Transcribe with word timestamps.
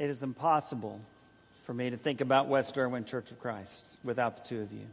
It 0.00 0.08
is 0.08 0.22
impossible 0.22 0.98
for 1.64 1.74
me 1.74 1.90
to 1.90 1.96
think 1.98 2.22
about 2.22 2.48
West 2.48 2.78
Erwin 2.78 3.04
Church 3.04 3.30
of 3.30 3.38
Christ 3.38 3.84
without 4.02 4.38
the 4.38 4.42
two 4.48 4.62
of 4.62 4.72
you. 4.72 4.86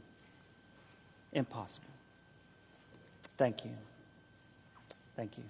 Impossible. 1.32 1.88
Thank 3.38 3.64
you. 3.64 3.72
Thank 5.16 5.38
you. 5.38 5.46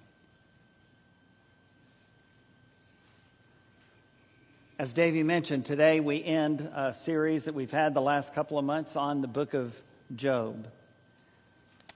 As 4.78 4.92
Davey 4.92 5.24
mentioned, 5.24 5.66
today 5.66 5.98
we 5.98 6.22
end 6.22 6.60
a 6.60 6.94
series 6.94 7.46
that 7.46 7.54
we've 7.54 7.72
had 7.72 7.94
the 7.94 8.00
last 8.00 8.32
couple 8.32 8.60
of 8.60 8.64
months 8.64 8.94
on 8.94 9.22
the 9.22 9.26
book 9.26 9.54
of 9.54 9.76
Job. 10.14 10.68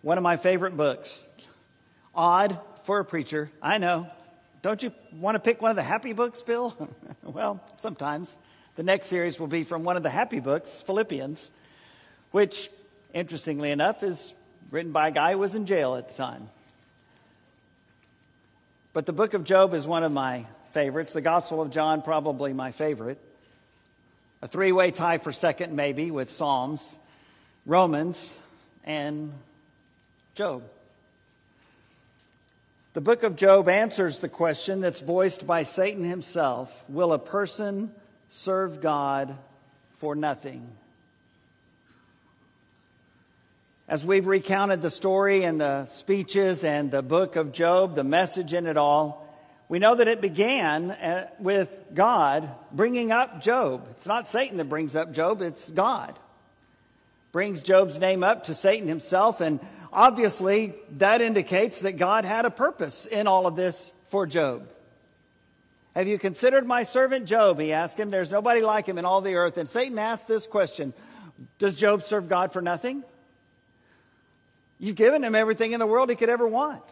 One 0.03 0.19
of 0.19 0.25
my 0.25 0.37
favorite 0.37 0.77
books. 0.77 1.25
Odd 2.13 2.59
for 2.83 2.99
a 2.99 3.05
preacher, 3.05 3.53
I 3.63 3.79
know. 3.79 4.09
Don't 4.63 4.81
you 4.81 4.93
want 5.19 5.35
to 5.35 5.41
pick 5.41 5.61
one 5.61 5.71
of 5.71 5.77
the 5.77 5.83
happy 5.83 6.13
books, 6.13 6.41
Bill? 6.43 6.89
well, 7.25 7.61
sometimes. 7.77 8.39
The 8.77 8.85
next 8.85 9.09
series 9.09 9.39
will 9.39 9.49
be 9.49 9.65
from 9.65 9.83
one 9.83 9.97
of 9.97 10.03
the 10.03 10.11
happy 10.11 10.41
books, 10.41 10.81
Philippians, 10.83 11.51
which, 12.31 12.71
interestingly 13.13 13.71
enough, 13.71 14.03
is 14.03 14.33
written 14.71 14.93
by 14.93 15.09
a 15.09 15.11
guy 15.11 15.33
who 15.33 15.39
was 15.39 15.55
in 15.55 15.67
jail 15.67 15.97
at 15.97 16.09
the 16.09 16.15
time. 16.15 16.49
But 18.93 19.05
the 19.05 19.13
book 19.13 19.35
of 19.35 19.45
Job 19.45 19.75
is 19.75 19.87
one 19.87 20.05
of 20.05 20.13
my 20.13 20.47
favorites. 20.71 21.13
The 21.13 21.21
Gospel 21.21 21.61
of 21.61 21.71
John, 21.71 22.01
probably 22.01 22.53
my 22.53 22.73
favorite. 22.73 23.19
A 24.43 24.49
three 24.49 24.73
way 24.73 24.91
tie 24.91 25.19
for 25.19 25.33
second, 25.33 25.75
maybe, 25.75 26.11
with 26.11 26.31
Psalms, 26.31 26.95
Romans, 27.67 28.39
and 28.85 29.33
Job. 30.35 30.63
The 32.95 33.01
book 33.01 33.23
of 33.23 33.37
Job 33.37 33.71
answers 33.71 34.19
the 34.19 34.29
question 34.29 34.83
that's 34.83 35.01
voiced 35.01 35.47
by 35.47 35.63
Satan 35.63 36.05
himself 36.05 36.85
Will 36.91 37.15
a 37.15 37.19
person 37.19 37.91
serve 38.29 38.83
God 38.83 39.35
for 39.93 40.15
nothing? 40.15 40.69
As 43.89 44.05
we've 44.05 44.27
recounted 44.27 44.83
the 44.83 44.91
story 44.91 45.45
and 45.45 45.59
the 45.59 45.87
speeches 45.87 46.65
and 46.65 46.91
the 46.91 47.01
book 47.01 47.37
of 47.37 47.53
Job, 47.53 47.95
the 47.95 48.05
message 48.05 48.53
in 48.53 48.67
it 48.67 48.77
all, 48.77 49.27
we 49.71 49.79
know 49.79 49.95
that 49.95 50.07
it 50.07 50.21
began 50.21 50.91
uh, 50.91 51.29
with 51.39 51.75
God 51.95 52.51
bringing 52.73 53.11
up 53.11 53.41
Job. 53.41 53.87
It's 53.93 54.07
not 54.07 54.29
Satan 54.29 54.59
that 54.59 54.69
brings 54.69 54.95
up 54.95 55.15
Job, 55.15 55.41
it's 55.41 55.71
God. 55.71 56.19
Brings 57.33 57.63
Job's 57.63 57.99
name 57.99 58.23
up 58.23 58.45
to 58.45 58.55
Satan 58.55 58.87
himself, 58.87 59.41
and 59.41 59.61
obviously 59.93 60.75
that 60.99 61.21
indicates 61.21 61.81
that 61.81 61.93
God 61.93 62.25
had 62.25 62.45
a 62.45 62.51
purpose 62.51 63.07
in 63.07 63.27
all 63.27 63.47
of 63.47 63.57
this 63.57 63.93
for 64.09 64.27
Job. 64.27 64.69
Have 65.95 66.09
you 66.09 66.19
considered 66.19 66.67
my 66.67 66.85
servant 66.85 67.27
Job? 67.27 67.61
He 67.61 67.73
asked 67.73 67.99
him. 67.99 68.11
There's 68.11 68.31
nobody 68.31 68.63
like 68.63 68.87
him 68.87 68.99
in 68.99 69.05
all 69.05 69.21
the 69.21 69.35
earth. 69.35 69.59
And 69.59 69.69
Satan 69.69 69.99
asked 69.99 70.27
this 70.27 70.47
question 70.47 70.95
Does 71.59 71.75
Job 71.75 72.03
serve 72.03 72.29
God 72.29 72.53
for 72.53 72.63
nothing? 72.63 73.05
You've 74.79 74.97
given 74.97 75.23
him 75.23 75.35
everything 75.35 75.73
in 75.73 75.81
the 75.81 75.87
world 75.87 76.11
he 76.11 76.17
could 76.17 76.31
ever 76.31 76.47
want. 76.47 76.83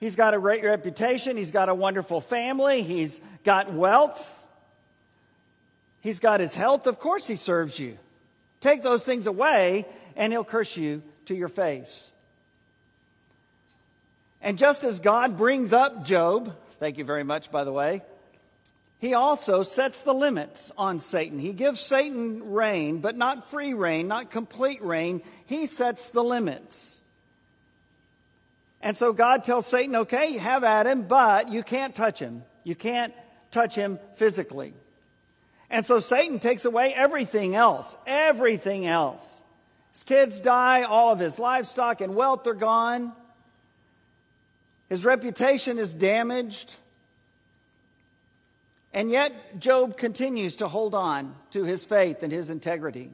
He's 0.00 0.16
got 0.16 0.34
a 0.34 0.38
great 0.38 0.64
reputation. 0.64 1.36
He's 1.36 1.52
got 1.52 1.68
a 1.68 1.74
wonderful 1.74 2.20
family. 2.20 2.82
He's 2.82 3.20
got 3.44 3.72
wealth. 3.72 4.28
He's 6.00 6.18
got 6.18 6.40
his 6.40 6.54
health. 6.54 6.88
Of 6.88 6.98
course, 6.98 7.26
he 7.26 7.36
serves 7.36 7.78
you. 7.78 7.96
Take 8.60 8.82
those 8.82 9.04
things 9.04 9.28
away, 9.28 9.86
and 10.16 10.32
he'll 10.32 10.44
curse 10.44 10.76
you 10.76 11.02
to 11.26 11.34
your 11.34 11.48
face. 11.48 12.12
And 14.40 14.58
just 14.58 14.82
as 14.84 15.00
God 15.00 15.38
brings 15.38 15.72
up 15.72 16.04
Job, 16.04 16.56
thank 16.80 16.98
you 16.98 17.04
very 17.04 17.24
much, 17.24 17.50
by 17.50 17.64
the 17.64 17.72
way, 17.72 18.02
he 18.98 19.14
also 19.14 19.64
sets 19.64 20.02
the 20.02 20.14
limits 20.14 20.70
on 20.78 21.00
Satan. 21.00 21.40
He 21.40 21.52
gives 21.52 21.80
Satan 21.80 22.52
rein, 22.52 22.98
but 22.98 23.16
not 23.16 23.50
free 23.50 23.74
rein, 23.74 24.06
not 24.06 24.30
complete 24.30 24.80
rein. 24.80 25.22
He 25.46 25.66
sets 25.66 26.10
the 26.10 26.22
limits. 26.22 27.00
And 28.80 28.96
so 28.96 29.12
God 29.12 29.42
tells 29.42 29.66
Satan, 29.66 29.96
okay, 29.96 30.36
have 30.38 30.62
at 30.62 30.86
him, 30.86 31.02
but 31.02 31.48
you 31.50 31.64
can't 31.64 31.94
touch 31.94 32.20
him. 32.20 32.44
You 32.62 32.76
can't 32.76 33.12
touch 33.50 33.74
him 33.74 33.98
physically. 34.14 34.72
And 35.68 35.84
so 35.84 35.98
Satan 35.98 36.38
takes 36.38 36.64
away 36.64 36.92
everything 36.94 37.56
else, 37.56 37.96
everything 38.06 38.86
else. 38.86 39.41
His 39.92 40.04
kids 40.04 40.40
die, 40.40 40.82
all 40.82 41.12
of 41.12 41.18
his 41.18 41.38
livestock 41.38 42.00
and 42.00 42.14
wealth 42.14 42.46
are 42.46 42.54
gone. 42.54 43.12
His 44.88 45.04
reputation 45.04 45.78
is 45.78 45.94
damaged. 45.94 46.74
And 48.92 49.10
yet, 49.10 49.58
Job 49.58 49.96
continues 49.96 50.56
to 50.56 50.68
hold 50.68 50.94
on 50.94 51.34
to 51.52 51.64
his 51.64 51.84
faith 51.84 52.22
and 52.22 52.30
his 52.30 52.50
integrity. 52.50 53.10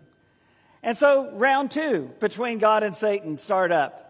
And 0.82 0.98
so, 0.98 1.30
round 1.32 1.70
two 1.70 2.10
between 2.20 2.58
God 2.58 2.82
and 2.82 2.96
Satan 2.96 3.38
start 3.38 3.70
up. 3.70 4.04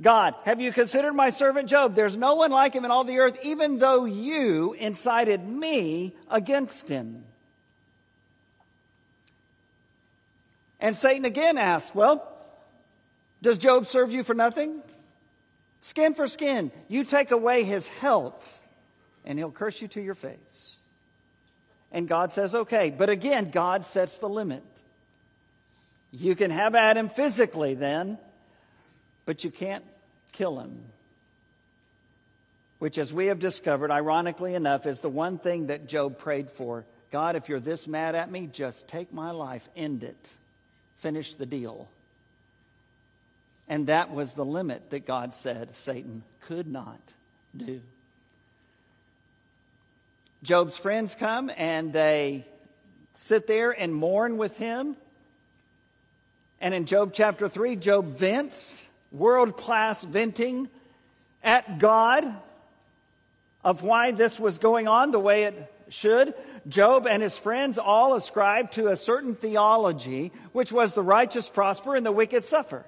God, 0.00 0.34
have 0.44 0.60
you 0.60 0.72
considered 0.72 1.12
my 1.12 1.30
servant 1.30 1.68
Job? 1.68 1.94
There's 1.94 2.16
no 2.16 2.34
one 2.34 2.50
like 2.50 2.74
him 2.74 2.84
in 2.84 2.90
all 2.90 3.04
the 3.04 3.18
earth, 3.18 3.38
even 3.42 3.78
though 3.78 4.04
you 4.04 4.72
incited 4.72 5.46
me 5.46 6.14
against 6.28 6.88
him. 6.88 7.24
And 10.80 10.96
Satan 10.96 11.24
again 11.24 11.58
asks, 11.58 11.94
Well, 11.94 12.26
does 13.42 13.58
Job 13.58 13.86
serve 13.86 14.12
you 14.12 14.24
for 14.24 14.34
nothing? 14.34 14.82
Skin 15.80 16.14
for 16.14 16.26
skin. 16.26 16.72
You 16.88 17.04
take 17.04 17.30
away 17.30 17.64
his 17.64 17.88
health, 17.88 18.62
and 19.24 19.38
he'll 19.38 19.50
curse 19.50 19.82
you 19.82 19.88
to 19.88 20.00
your 20.00 20.14
face. 20.14 20.78
And 21.92 22.08
God 22.08 22.32
says, 22.32 22.54
Okay. 22.54 22.90
But 22.90 23.10
again, 23.10 23.50
God 23.50 23.84
sets 23.84 24.18
the 24.18 24.28
limit. 24.28 24.62
You 26.10 26.36
can 26.36 26.50
have 26.50 26.74
at 26.74 26.96
him 26.96 27.08
physically 27.08 27.74
then, 27.74 28.18
but 29.26 29.42
you 29.42 29.50
can't 29.50 29.84
kill 30.32 30.60
him. 30.60 30.84
Which, 32.78 32.98
as 32.98 33.12
we 33.12 33.26
have 33.26 33.38
discovered, 33.38 33.90
ironically 33.90 34.54
enough, 34.54 34.86
is 34.86 35.00
the 35.00 35.08
one 35.08 35.38
thing 35.38 35.68
that 35.68 35.88
Job 35.88 36.18
prayed 36.18 36.50
for. 36.50 36.84
God, 37.10 37.34
if 37.34 37.48
you're 37.48 37.60
this 37.60 37.88
mad 37.88 38.14
at 38.14 38.30
me, 38.30 38.48
just 38.52 38.88
take 38.88 39.12
my 39.12 39.30
life, 39.30 39.68
end 39.76 40.04
it, 40.04 40.32
finish 41.04 41.34
the 41.34 41.44
deal. 41.44 41.86
And 43.68 43.88
that 43.88 44.10
was 44.10 44.32
the 44.32 44.44
limit 44.44 44.88
that 44.88 45.04
God 45.04 45.34
said 45.34 45.76
Satan 45.76 46.22
could 46.46 46.66
not 46.66 46.98
do. 47.54 47.82
Job's 50.42 50.78
friends 50.78 51.14
come 51.14 51.50
and 51.58 51.92
they 51.92 52.46
sit 53.16 53.46
there 53.46 53.70
and 53.70 53.94
mourn 53.94 54.38
with 54.38 54.56
him. 54.56 54.96
And 56.58 56.72
in 56.72 56.86
Job 56.86 57.12
chapter 57.12 57.50
3, 57.50 57.76
Job 57.76 58.06
vents 58.16 58.82
world 59.12 59.58
class 59.58 60.02
venting 60.02 60.70
at 61.42 61.78
God 61.78 62.24
of 63.62 63.82
why 63.82 64.12
this 64.12 64.40
was 64.40 64.56
going 64.56 64.88
on 64.88 65.10
the 65.10 65.20
way 65.20 65.44
it 65.44 65.73
should. 65.88 66.34
Job 66.68 67.06
and 67.06 67.22
his 67.22 67.36
friends 67.38 67.78
all 67.78 68.14
ascribed 68.14 68.74
to 68.74 68.88
a 68.88 68.96
certain 68.96 69.34
theology, 69.34 70.32
which 70.52 70.72
was 70.72 70.92
the 70.92 71.02
righteous 71.02 71.48
prosper 71.50 71.96
and 71.96 72.04
the 72.04 72.12
wicked 72.12 72.44
suffer. 72.44 72.84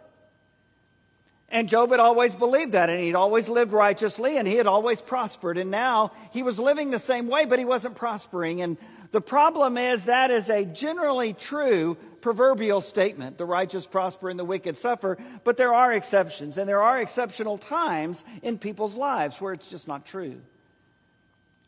And 1.48 1.68
Job 1.68 1.90
had 1.90 2.00
always 2.00 2.34
believed 2.34 2.72
that, 2.72 2.90
and 2.90 3.00
he'd 3.00 3.14
always 3.14 3.48
lived 3.48 3.72
righteously, 3.72 4.36
and 4.36 4.48
he 4.48 4.56
had 4.56 4.66
always 4.66 5.00
prospered. 5.00 5.58
And 5.58 5.70
now 5.70 6.10
he 6.32 6.42
was 6.42 6.58
living 6.58 6.90
the 6.90 6.98
same 6.98 7.28
way, 7.28 7.44
but 7.44 7.58
he 7.58 7.64
wasn't 7.64 7.94
prospering. 7.94 8.62
And 8.62 8.76
the 9.12 9.20
problem 9.20 9.78
is 9.78 10.04
that 10.04 10.32
is 10.32 10.50
a 10.50 10.64
generally 10.64 11.32
true 11.32 11.96
proverbial 12.20 12.80
statement. 12.80 13.38
The 13.38 13.44
righteous 13.44 13.86
prosper 13.86 14.28
and 14.28 14.38
the 14.38 14.44
wicked 14.44 14.76
suffer, 14.78 15.18
but 15.44 15.56
there 15.56 15.72
are 15.72 15.92
exceptions, 15.92 16.58
and 16.58 16.68
there 16.68 16.82
are 16.82 17.00
exceptional 17.00 17.58
times 17.58 18.24
in 18.42 18.58
people's 18.58 18.96
lives 18.96 19.40
where 19.40 19.52
it's 19.52 19.70
just 19.70 19.86
not 19.86 20.04
true. 20.04 20.40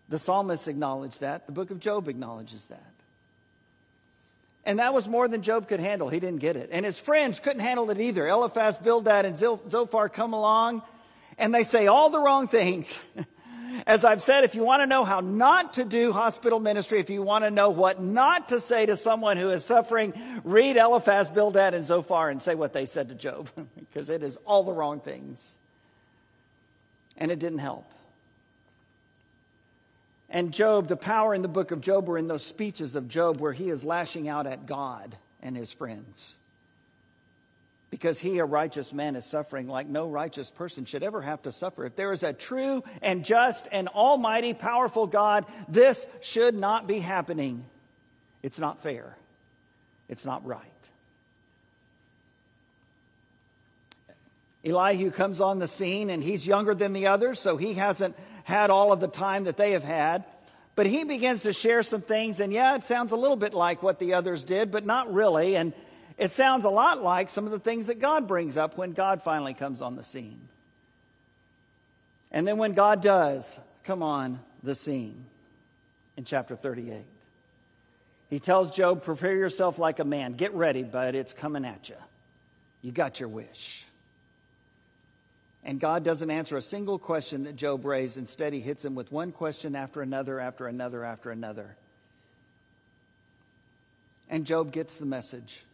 The 0.09 0.19
psalmist 0.19 0.69
acknowledged 0.69 1.21
that. 1.21 1.47
The 1.47 1.53
book 1.53 1.71
of 1.71 1.81
Job 1.81 2.09
acknowledges 2.09 2.67
that. 2.67 2.83
And 4.65 4.79
that 4.79 4.93
was 4.93 5.09
more 5.09 5.29
than 5.29 5.43
Job 5.43 5.69
could 5.69 5.81
handle. 5.81 6.09
He 6.09 6.21
didn't 6.21 6.41
get 6.41 6.57
it. 6.57 6.71
And 6.73 6.85
his 6.85 6.99
friends 6.99 7.41
couldn't 7.41 7.61
handle 7.61 7.91
it 7.91 8.01
either. 8.01 8.29
Eliphaz, 8.29 8.79
Bildad, 8.79 9.25
and 9.25 9.37
Zophar 9.37 10.09
come 10.09 10.35
along, 10.35 10.83
and 11.39 11.55
they 11.55 11.63
say 11.63 11.87
all 11.87 12.11
the 12.11 12.21
wrong 12.21 12.49
things. 12.49 12.95
As 13.87 14.05
I've 14.05 14.23
said, 14.23 14.45
if 14.45 14.55
you 14.55 14.63
want 14.65 14.83
to 14.83 14.87
know 14.87 15.05
how 15.05 15.21
not 15.21 15.75
to 15.75 15.85
do 15.85 16.13
hospital 16.13 16.59
ministry, 16.59 17.01
if 17.01 17.11
you 17.11 17.23
want 17.23 17.45
to 17.45 17.51
know 17.51 17.71
what 17.71 18.03
not 18.03 18.51
to 18.51 18.61
say 18.61 18.87
to 18.87 18.97
someone 18.97 19.37
who 19.37 19.51
is 19.51 19.65
suffering, 19.65 20.13
read 20.45 20.77
Eliphaz, 20.77 21.31
Bildad, 21.31 21.75
and 21.75 21.85
Zophar 21.85 22.29
and 22.29 22.43
say 22.43 22.55
what 22.55 22.73
they 22.73 22.87
said 22.87 23.09
to 23.09 23.15
Job, 23.15 23.49
because 23.79 24.11
it 24.11 24.23
is 24.23 24.37
all 24.45 24.65
the 24.65 24.73
wrong 24.73 25.01
things. 25.01 25.57
And 27.17 27.31
it 27.31 27.39
didn't 27.39 27.59
help. 27.59 27.91
And 30.31 30.53
Job, 30.53 30.89
the 30.89 30.97
power 30.97 31.35
in 31.35 31.43
the 31.43 31.49
book 31.49 31.71
of 31.71 31.81
Job 31.81 32.07
were 32.07 32.19
in 32.19 32.29
those 32.29 32.45
speeches 32.45 32.97
of 32.97 33.09
Job 33.09 33.41
where 33.41 33.53
he 33.53 33.71
is 33.71 33.85
lashing 33.85 34.29
out 34.29 34.47
at 34.47 34.67
God 34.67 35.17
and 35.43 35.57
his 35.57 35.73
friends. 35.73 36.39
because 37.91 38.19
he, 38.19 38.39
a 38.39 38.45
righteous 38.45 38.93
man, 38.93 39.17
is 39.17 39.25
suffering 39.25 39.67
like 39.67 39.87
no 39.87 40.09
righteous 40.09 40.51
person 40.51 40.85
should 40.85 41.03
ever 41.03 41.23
have 41.23 41.43
to 41.43 41.53
suffer. 41.53 41.87
If 41.87 41.97
there 41.97 42.13
is 42.13 42.23
a 42.23 42.33
true 42.33 42.85
and 43.01 43.25
just 43.25 43.67
and 43.73 43.89
almighty, 43.89 44.53
powerful 44.53 45.07
God, 45.07 45.47
this 45.69 46.07
should 46.21 46.55
not 46.55 46.87
be 46.87 46.99
happening. 46.99 47.65
It's 48.43 48.59
not 48.59 48.83
fair. 48.83 49.17
It's 50.09 50.25
not 50.25 50.45
right. 50.47 50.65
Elihu 54.65 55.11
comes 55.11 55.41
on 55.41 55.61
the 55.61 55.69
scene 55.69 56.11
and 56.11 56.23
he's 56.23 56.47
younger 56.47 56.75
than 56.75 56.93
the 56.93 57.07
others, 57.07 57.41
so 57.41 57.57
he 57.57 57.75
hasn't 57.75 58.15
had 58.49 58.71
all 58.71 58.93
of 58.93 59.01
the 59.01 59.09
time 59.09 59.45
that 59.45 59.59
they 59.59 59.73
have 59.73 59.85
had. 59.85 60.25
But 60.75 60.87
he 60.87 61.05
begins 61.05 61.43
to 61.43 61.53
share 61.53 61.83
some 61.83 62.01
things, 62.01 62.41
and 62.41 62.51
yeah, 62.51 62.77
it 62.77 62.85
sounds 62.85 63.13
a 63.13 63.17
little 63.17 63.37
bit 63.37 63.53
like 63.53 63.83
what 63.83 63.99
the 63.99 64.15
others 64.15 64.43
did, 64.43 64.71
but 64.71 64.87
not 64.87 65.13
really. 65.13 65.55
And 65.55 65.75
it 66.17 66.31
sounds 66.31 66.65
a 66.65 66.71
lot 66.71 67.03
like 67.03 67.29
some 67.29 67.45
of 67.45 67.51
the 67.51 67.59
things 67.59 67.89
that 67.89 68.01
God 68.01 68.27
brings 68.27 68.57
up 68.57 68.79
when 68.79 68.93
God 68.93 69.23
finally 69.23 69.53
comes 69.53 69.83
on 69.83 69.97
the 69.97 70.03
scene. 70.03 70.41
And 72.33 72.47
then 72.49 72.57
when 72.57 72.73
God 72.73 73.03
does 73.03 73.59
come 73.85 74.03
on 74.03 74.41
the 74.63 74.75
scene 74.75 75.27
in 76.17 76.25
chapter 76.25 76.57
38, 76.57 77.03
he 78.31 78.41
tells 78.41 78.71
Job, 78.71 79.03
Prepare 79.03 79.37
yourself 79.37 79.79
like 79.79 79.99
a 79.99 80.05
man. 80.05 80.35
Get 80.35 80.55
ready, 80.55 80.85
bud. 80.85 81.15
It's 81.15 81.35
coming 81.35 81.67
at 81.67 81.91
you. 81.91 81.97
You 82.81 82.93
got 82.93 83.21
your 83.21 83.29
wish. 83.29 83.85
And 85.65 85.81
God 85.81 86.05
doesn't 86.05 86.31
answer 86.31 86.57
a 86.57 86.63
single 86.63 86.99
question 86.99 87.45
that 87.45 87.57
Job 87.57 87.85
raised. 87.85 88.17
Instead, 88.17 88.53
he 88.53 88.61
hits 88.61 88.85
him 88.85 88.95
with 88.95 89.13
one 89.13 89.33
question 89.33 89.75
after 89.75 90.03
another, 90.03 90.41
after 90.41 90.67
another, 90.67 91.05
after 91.05 91.31
another. 91.31 91.77
And 94.31 94.45
Job 94.45 94.73
gets 94.73 94.99
the 94.99 95.07
message. 95.07 95.65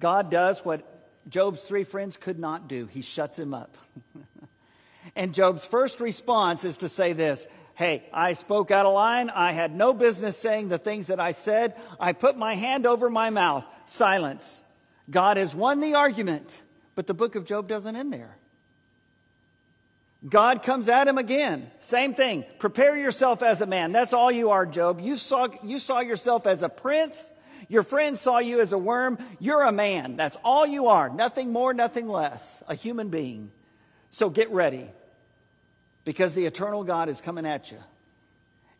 God 0.00 0.30
does 0.30 0.64
what 0.64 0.82
Job's 1.28 1.62
three 1.62 1.84
friends 1.84 2.16
could 2.16 2.38
not 2.38 2.68
do 2.68 2.86
he 2.86 3.02
shuts 3.02 3.38
him 3.38 3.54
up. 3.54 3.76
and 5.16 5.32
Job's 5.34 5.64
first 5.64 6.00
response 6.00 6.64
is 6.64 6.78
to 6.78 6.88
say 6.88 7.12
this 7.12 7.46
Hey, 7.74 8.04
I 8.12 8.34
spoke 8.34 8.70
out 8.70 8.86
of 8.86 8.94
line. 8.94 9.30
I 9.30 9.52
had 9.52 9.74
no 9.74 9.92
business 9.92 10.36
saying 10.36 10.68
the 10.68 10.78
things 10.78 11.08
that 11.08 11.18
I 11.18 11.32
said. 11.32 11.74
I 11.98 12.12
put 12.12 12.36
my 12.36 12.54
hand 12.54 12.86
over 12.86 13.10
my 13.10 13.30
mouth. 13.30 13.64
Silence. 13.86 14.62
God 15.10 15.36
has 15.36 15.54
won 15.56 15.80
the 15.80 15.94
argument, 15.94 16.62
but 16.94 17.06
the 17.06 17.14
book 17.14 17.34
of 17.34 17.44
Job 17.44 17.68
doesn't 17.68 17.96
end 17.96 18.12
there. 18.12 18.36
God 20.26 20.62
comes 20.62 20.88
at 20.88 21.06
him 21.06 21.18
again. 21.18 21.70
Same 21.80 22.14
thing. 22.14 22.44
Prepare 22.58 22.96
yourself 22.96 23.42
as 23.42 23.60
a 23.60 23.66
man. 23.66 23.92
That's 23.92 24.12
all 24.12 24.32
you 24.32 24.50
are, 24.50 24.64
Job. 24.64 25.00
You 25.00 25.16
saw, 25.16 25.48
you 25.62 25.78
saw 25.78 26.00
yourself 26.00 26.46
as 26.46 26.62
a 26.62 26.68
prince. 26.68 27.30
Your 27.68 27.82
friends 27.82 28.20
saw 28.20 28.38
you 28.38 28.60
as 28.60 28.72
a 28.72 28.78
worm. 28.78 29.18
You're 29.38 29.62
a 29.62 29.72
man. 29.72 30.16
That's 30.16 30.36
all 30.42 30.66
you 30.66 30.86
are. 30.86 31.10
Nothing 31.10 31.52
more, 31.52 31.74
nothing 31.74 32.08
less. 32.08 32.62
A 32.68 32.74
human 32.74 33.08
being. 33.08 33.50
So 34.10 34.30
get 34.30 34.50
ready 34.50 34.86
because 36.04 36.34
the 36.34 36.46
eternal 36.46 36.84
God 36.84 37.08
is 37.08 37.20
coming 37.20 37.46
at 37.46 37.70
you. 37.70 37.78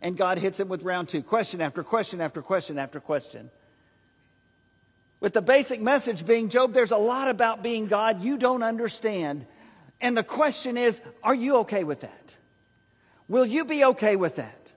And 0.01 0.17
God 0.17 0.39
hits 0.39 0.61
him 0.61 0.69
with 0.69 0.83
round 0.83 1.09
two 1.09 1.23
question 1.23 1.61
after 1.61 1.83
question 1.83 2.21
after 2.21 2.41
question 2.43 2.79
after 2.79 3.01
question. 3.01 3.51
With 5.21 5.33
the 5.33 5.43
basic 5.43 5.81
message 5.81 6.27
being, 6.27 6.51
Job, 6.51 6.75
there's 6.75 6.91
a 6.91 6.99
lot 6.99 7.29
about 7.29 7.63
being 7.63 7.87
God 7.87 8.23
you 8.23 8.37
don't 8.37 8.63
understand. 8.63 9.47
And 10.05 10.15
the 10.15 10.23
question 10.23 10.77
is, 10.77 11.01
are 11.23 11.35
you 11.35 11.57
okay 11.61 11.83
with 11.83 12.01
that? 12.01 12.37
Will 13.27 13.47
you 13.47 13.65
be 13.65 13.87
okay 13.87 14.17
with 14.17 14.37
that? 14.37 14.73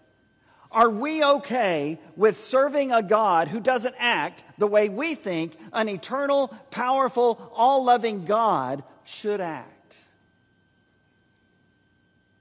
Are 0.72 0.90
we 0.90 1.22
okay 1.22 2.00
with 2.16 2.40
serving 2.40 2.94
a 2.94 3.04
God 3.04 3.50
who 3.50 3.60
doesn't 3.60 3.96
act 4.00 4.46
the 4.58 4.68
way 4.68 4.88
we 4.88 5.16
think 5.16 5.52
an 5.74 5.90
eternal, 5.90 6.48
powerful, 6.72 7.52
all 7.54 7.84
loving 7.84 8.24
God 8.24 8.86
should 9.04 9.42
act? 9.42 9.98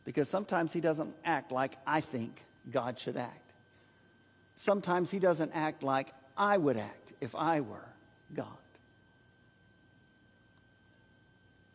Because 0.05 0.29
sometimes 0.29 0.73
he 0.73 0.81
doesn't 0.81 1.13
act 1.25 1.51
like 1.51 1.77
I 1.89 2.01
think 2.01 2.41
God 2.71 3.01
should 3.01 3.17
act. 3.17 3.51
Sometimes 4.55 5.11
he 5.11 5.19
doesn't 5.19 5.51
act 5.57 5.83
like 5.83 6.13
I 6.39 6.57
would 6.57 6.77
act 6.77 7.13
if 7.21 7.35
I 7.35 7.63
were 7.63 7.89
God. 8.33 8.47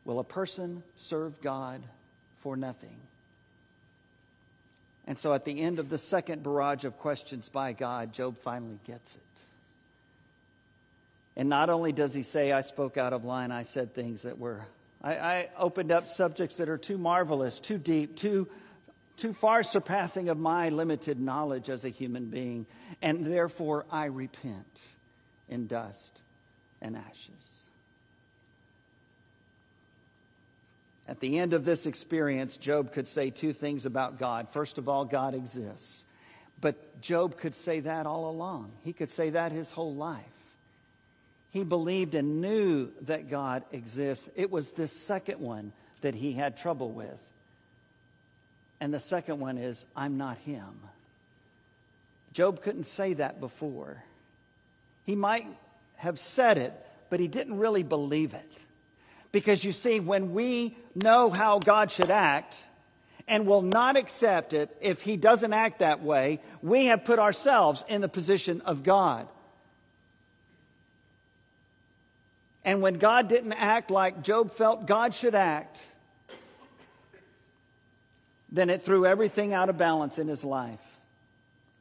Will 0.05 0.19
a 0.19 0.23
person 0.23 0.83
serve 0.97 1.41
God 1.41 1.81
for 2.41 2.57
nothing? 2.57 2.95
And 5.07 5.17
so 5.17 5.33
at 5.33 5.45
the 5.45 5.59
end 5.59 5.79
of 5.79 5.89
the 5.89 5.97
second 5.97 6.43
barrage 6.43 6.85
of 6.85 6.97
questions 6.97 7.49
by 7.49 7.73
God, 7.73 8.13
Job 8.13 8.37
finally 8.37 8.79
gets 8.85 9.15
it. 9.15 9.21
And 11.35 11.49
not 11.49 11.69
only 11.69 11.91
does 11.91 12.13
he 12.13 12.23
say, 12.23 12.51
I 12.51 12.61
spoke 12.61 12.97
out 12.97 13.13
of 13.13 13.25
line, 13.25 13.51
I 13.51 13.63
said 13.63 13.93
things 13.93 14.23
that 14.23 14.37
were, 14.37 14.61
I, 15.03 15.15
I 15.15 15.49
opened 15.57 15.91
up 15.91 16.07
subjects 16.07 16.57
that 16.57 16.69
are 16.69 16.77
too 16.77 16.97
marvelous, 16.97 17.59
too 17.59 17.77
deep, 17.77 18.15
too, 18.15 18.47
too 19.17 19.33
far 19.33 19.63
surpassing 19.63 20.29
of 20.29 20.37
my 20.37 20.69
limited 20.69 21.19
knowledge 21.19 21.69
as 21.69 21.85
a 21.85 21.89
human 21.89 22.25
being, 22.25 22.65
and 23.01 23.25
therefore 23.25 23.85
I 23.91 24.05
repent 24.05 24.79
in 25.49 25.67
dust 25.67 26.19
and 26.81 26.97
ashes. 26.97 27.60
At 31.11 31.19
the 31.19 31.39
end 31.39 31.51
of 31.51 31.65
this 31.65 31.87
experience, 31.87 32.55
Job 32.55 32.93
could 32.93 33.05
say 33.05 33.31
two 33.31 33.51
things 33.51 33.85
about 33.85 34.17
God. 34.17 34.47
First 34.47 34.77
of 34.77 34.87
all, 34.87 35.03
God 35.03 35.35
exists. 35.35 36.05
But 36.61 37.01
Job 37.01 37.35
could 37.35 37.53
say 37.53 37.81
that 37.81 38.05
all 38.05 38.29
along. 38.29 38.71
He 38.85 38.93
could 38.93 39.09
say 39.09 39.31
that 39.31 39.51
his 39.51 39.71
whole 39.71 39.93
life. 39.93 40.23
He 41.51 41.65
believed 41.65 42.15
and 42.15 42.39
knew 42.41 42.91
that 43.01 43.29
God 43.29 43.63
exists. 43.73 44.29
It 44.37 44.49
was 44.49 44.71
this 44.71 44.93
second 44.93 45.41
one 45.41 45.73
that 45.99 46.15
he 46.15 46.31
had 46.31 46.55
trouble 46.55 46.91
with. 46.91 47.19
And 48.79 48.93
the 48.93 48.99
second 49.01 49.41
one 49.41 49.57
is, 49.57 49.83
I'm 49.97 50.17
not 50.17 50.37
him. 50.37 50.79
Job 52.31 52.61
couldn't 52.61 52.85
say 52.85 53.15
that 53.15 53.41
before. 53.41 54.01
He 55.05 55.17
might 55.17 55.45
have 55.97 56.19
said 56.19 56.57
it, 56.57 56.71
but 57.09 57.19
he 57.19 57.27
didn't 57.27 57.57
really 57.57 57.83
believe 57.83 58.33
it. 58.33 58.49
Because 59.31 59.63
you 59.63 59.71
see, 59.71 59.99
when 59.99 60.33
we 60.33 60.75
know 60.93 61.29
how 61.29 61.59
God 61.59 61.91
should 61.91 62.09
act 62.09 62.65
and 63.27 63.45
will 63.45 63.61
not 63.61 63.95
accept 63.95 64.53
it 64.53 64.75
if 64.81 65.01
He 65.01 65.15
doesn't 65.15 65.53
act 65.53 65.79
that 65.79 66.03
way, 66.03 66.41
we 66.61 66.87
have 66.87 67.05
put 67.05 67.19
ourselves 67.19 67.85
in 67.87 68.01
the 68.01 68.09
position 68.09 68.61
of 68.61 68.83
God. 68.83 69.27
And 72.63 72.81
when 72.81 72.95
God 72.95 73.27
didn't 73.27 73.53
act 73.53 73.89
like 73.89 74.21
Job 74.21 74.51
felt 74.51 74.85
God 74.85 75.15
should 75.15 75.33
act, 75.33 75.81
then 78.51 78.69
it 78.69 78.83
threw 78.83 79.05
everything 79.05 79.53
out 79.53 79.69
of 79.69 79.77
balance 79.77 80.19
in 80.19 80.27
his 80.27 80.43
life. 80.43 80.79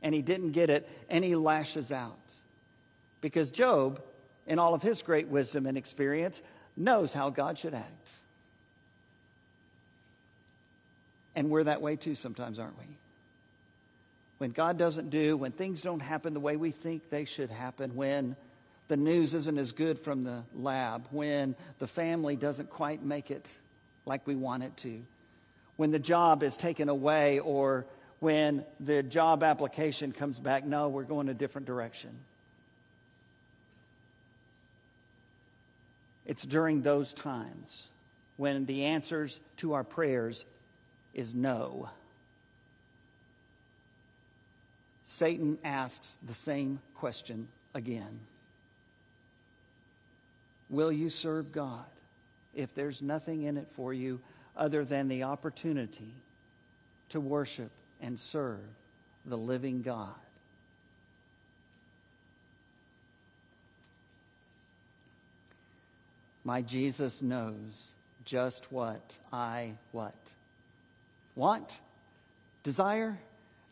And 0.02 0.14
he 0.14 0.22
didn't 0.22 0.52
get 0.52 0.70
it, 0.70 0.88
and 1.10 1.22
he 1.22 1.36
lashes 1.36 1.92
out. 1.92 2.16
Because 3.20 3.50
Job, 3.50 4.00
in 4.46 4.58
all 4.58 4.72
of 4.72 4.80
his 4.80 5.02
great 5.02 5.28
wisdom 5.28 5.66
and 5.66 5.76
experience, 5.76 6.40
knows 6.76 7.12
how 7.12 7.30
God 7.30 7.58
should 7.58 7.74
act. 7.74 8.08
And 11.34 11.50
we're 11.50 11.64
that 11.64 11.80
way 11.80 11.96
too 11.96 12.14
sometimes, 12.14 12.58
aren't 12.58 12.78
we? 12.78 12.84
When 14.38 14.50
God 14.50 14.78
doesn't 14.78 15.10
do, 15.10 15.36
when 15.36 15.52
things 15.52 15.82
don't 15.82 16.00
happen 16.00 16.34
the 16.34 16.40
way 16.40 16.56
we 16.56 16.70
think 16.70 17.10
they 17.10 17.24
should 17.24 17.50
happen, 17.50 17.94
when 17.94 18.36
the 18.88 18.96
news 18.96 19.34
isn't 19.34 19.58
as 19.58 19.72
good 19.72 19.98
from 20.00 20.24
the 20.24 20.42
lab, 20.54 21.06
when 21.10 21.54
the 21.78 21.86
family 21.86 22.36
doesn't 22.36 22.70
quite 22.70 23.04
make 23.04 23.30
it 23.30 23.46
like 24.06 24.26
we 24.26 24.34
want 24.34 24.62
it 24.62 24.76
to, 24.78 25.00
when 25.76 25.90
the 25.90 25.98
job 25.98 26.42
is 26.42 26.56
taken 26.56 26.88
away, 26.88 27.38
or 27.38 27.86
when 28.18 28.64
the 28.80 29.02
job 29.02 29.42
application 29.42 30.12
comes 30.12 30.38
back, 30.38 30.64
no, 30.64 30.88
we're 30.88 31.04
going 31.04 31.28
a 31.28 31.34
different 31.34 31.66
direction. 31.66 32.10
It's 36.26 36.44
during 36.44 36.82
those 36.82 37.14
times 37.14 37.88
when 38.36 38.66
the 38.66 38.84
answers 38.84 39.40
to 39.58 39.74
our 39.74 39.84
prayers 39.84 40.44
is 41.14 41.34
no. 41.34 41.88
Satan 45.04 45.58
asks 45.64 46.18
the 46.26 46.34
same 46.34 46.80
question 46.94 47.48
again 47.74 48.20
Will 50.68 50.92
you 50.92 51.10
serve 51.10 51.50
God 51.52 51.84
if 52.54 52.74
there's 52.74 53.02
nothing 53.02 53.42
in 53.42 53.56
it 53.56 53.66
for 53.74 53.92
you 53.92 54.20
other 54.56 54.84
than 54.84 55.08
the 55.08 55.24
opportunity 55.24 56.14
to 57.08 57.20
worship 57.20 57.70
and 58.00 58.18
serve 58.18 58.60
the 59.26 59.36
living 59.36 59.82
God? 59.82 60.14
My 66.50 66.62
Jesus 66.62 67.22
knows 67.22 67.94
just 68.24 68.72
what 68.72 69.16
I 69.32 69.74
what? 69.92 70.16
Want, 71.36 71.80
desire, 72.64 73.16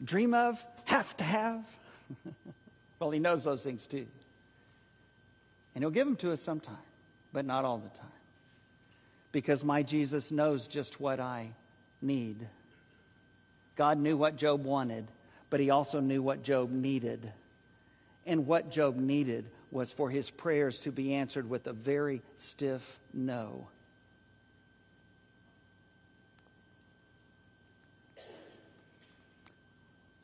dream 0.05 0.33
of, 0.33 0.65
have 0.85 1.17
to 1.17 1.25
have. 1.25 1.65
well, 3.01 3.11
he 3.11 3.19
knows 3.19 3.43
those 3.43 3.65
things 3.65 3.89
too. 3.89 4.07
And 5.75 5.83
he'll 5.83 5.91
give 5.91 6.07
them 6.07 6.15
to 6.19 6.31
us 6.31 6.41
sometime, 6.41 6.87
but 7.33 7.45
not 7.45 7.65
all 7.65 7.79
the 7.79 7.89
time. 7.89 8.07
because 9.33 9.65
my 9.65 9.83
Jesus 9.83 10.31
knows 10.31 10.69
just 10.69 11.01
what 11.01 11.19
I 11.19 11.51
need. 12.01 12.47
God 13.75 13.99
knew 13.99 14.17
what 14.17 14.37
Job 14.37 14.63
wanted, 14.63 15.05
but 15.51 15.59
he 15.59 15.71
also 15.71 15.99
knew 15.99 16.23
what 16.23 16.45
Job 16.45 16.71
needed. 16.71 17.33
And 18.25 18.47
what 18.47 18.71
Job 18.71 18.97
needed 18.97 19.47
was 19.71 19.93
for 19.93 20.11
his 20.11 20.31
prayers 20.31 20.81
to 20.81 20.93
be 20.93 21.15
answered 21.15 21.49
with 21.49 21.67
a 21.67 21.73
very 21.73 22.23
stiff 22.37 22.99
no. 23.13 23.69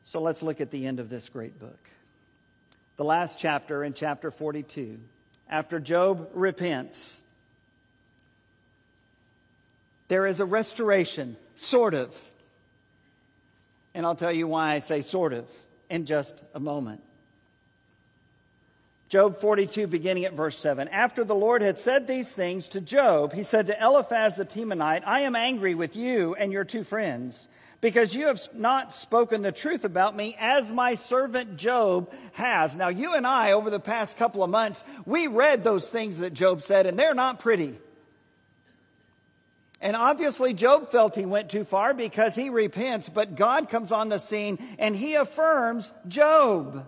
So 0.05 0.21
let's 0.21 0.41
look 0.41 0.61
at 0.61 0.71
the 0.71 0.87
end 0.87 0.99
of 0.99 1.09
this 1.09 1.27
great 1.29 1.59
book. 1.59 1.79
The 2.97 3.03
last 3.03 3.37
chapter 3.37 3.83
in 3.83 3.93
chapter 3.93 4.31
42. 4.31 4.97
After 5.49 5.79
Job 5.79 6.29
repents, 6.33 7.21
there 10.07 10.25
is 10.25 10.39
a 10.39 10.45
restoration, 10.45 11.35
sort 11.55 11.93
of. 11.93 12.15
And 13.93 14.05
I'll 14.05 14.15
tell 14.15 14.31
you 14.31 14.47
why 14.47 14.73
I 14.73 14.79
say 14.79 15.01
sort 15.01 15.33
of 15.33 15.49
in 15.89 16.05
just 16.05 16.41
a 16.53 16.59
moment. 16.59 17.01
Job 19.07 19.39
42, 19.39 19.85
beginning 19.85 20.25
at 20.25 20.33
verse 20.33 20.57
7. 20.57 20.87
After 20.87 21.23
the 21.23 21.35
Lord 21.35 21.61
had 21.61 21.77
said 21.77 22.07
these 22.07 22.31
things 22.31 22.69
to 22.69 22.81
Job, 22.81 23.33
he 23.33 23.43
said 23.43 23.67
to 23.67 23.79
Eliphaz 23.79 24.35
the 24.35 24.45
Temanite, 24.45 25.03
I 25.05 25.21
am 25.21 25.35
angry 25.35 25.75
with 25.75 25.95
you 25.95 26.33
and 26.33 26.51
your 26.51 26.63
two 26.63 26.83
friends, 26.83 27.47
because 27.81 28.15
you 28.15 28.25
have 28.25 28.41
not 28.55 28.93
spoken 28.93 29.43
the 29.43 29.51
truth 29.51 29.85
about 29.85 30.15
me 30.15 30.35
as 30.39 30.71
my 30.71 30.95
servant 30.95 31.55
Job 31.55 32.11
has. 32.33 32.75
Now, 32.75 32.87
you 32.87 33.13
and 33.13 33.27
I, 33.27 33.51
over 33.51 33.69
the 33.69 33.79
past 33.79 34.17
couple 34.17 34.43
of 34.43 34.49
months, 34.49 34.83
we 35.05 35.27
read 35.27 35.63
those 35.63 35.87
things 35.87 36.17
that 36.17 36.33
Job 36.33 36.63
said, 36.63 36.87
and 36.87 36.97
they're 36.97 37.13
not 37.13 37.37
pretty. 37.39 37.77
And 39.81 39.95
obviously, 39.95 40.55
Job 40.55 40.89
felt 40.89 41.15
he 41.15 41.25
went 41.25 41.49
too 41.51 41.63
far 41.63 41.93
because 41.93 42.33
he 42.33 42.49
repents, 42.49 43.07
but 43.09 43.35
God 43.35 43.69
comes 43.69 43.91
on 43.91 44.09
the 44.09 44.17
scene 44.17 44.57
and 44.79 44.95
he 44.95 45.13
affirms 45.13 45.91
Job. 46.07 46.87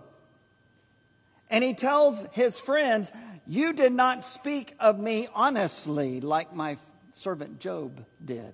And 1.50 1.64
he 1.64 1.74
tells 1.74 2.24
his 2.32 2.58
friends, 2.58 3.10
You 3.46 3.72
did 3.72 3.92
not 3.92 4.24
speak 4.24 4.74
of 4.78 4.98
me 4.98 5.28
honestly 5.34 6.20
like 6.20 6.54
my 6.54 6.76
servant 7.12 7.60
Job 7.60 8.04
did. 8.24 8.52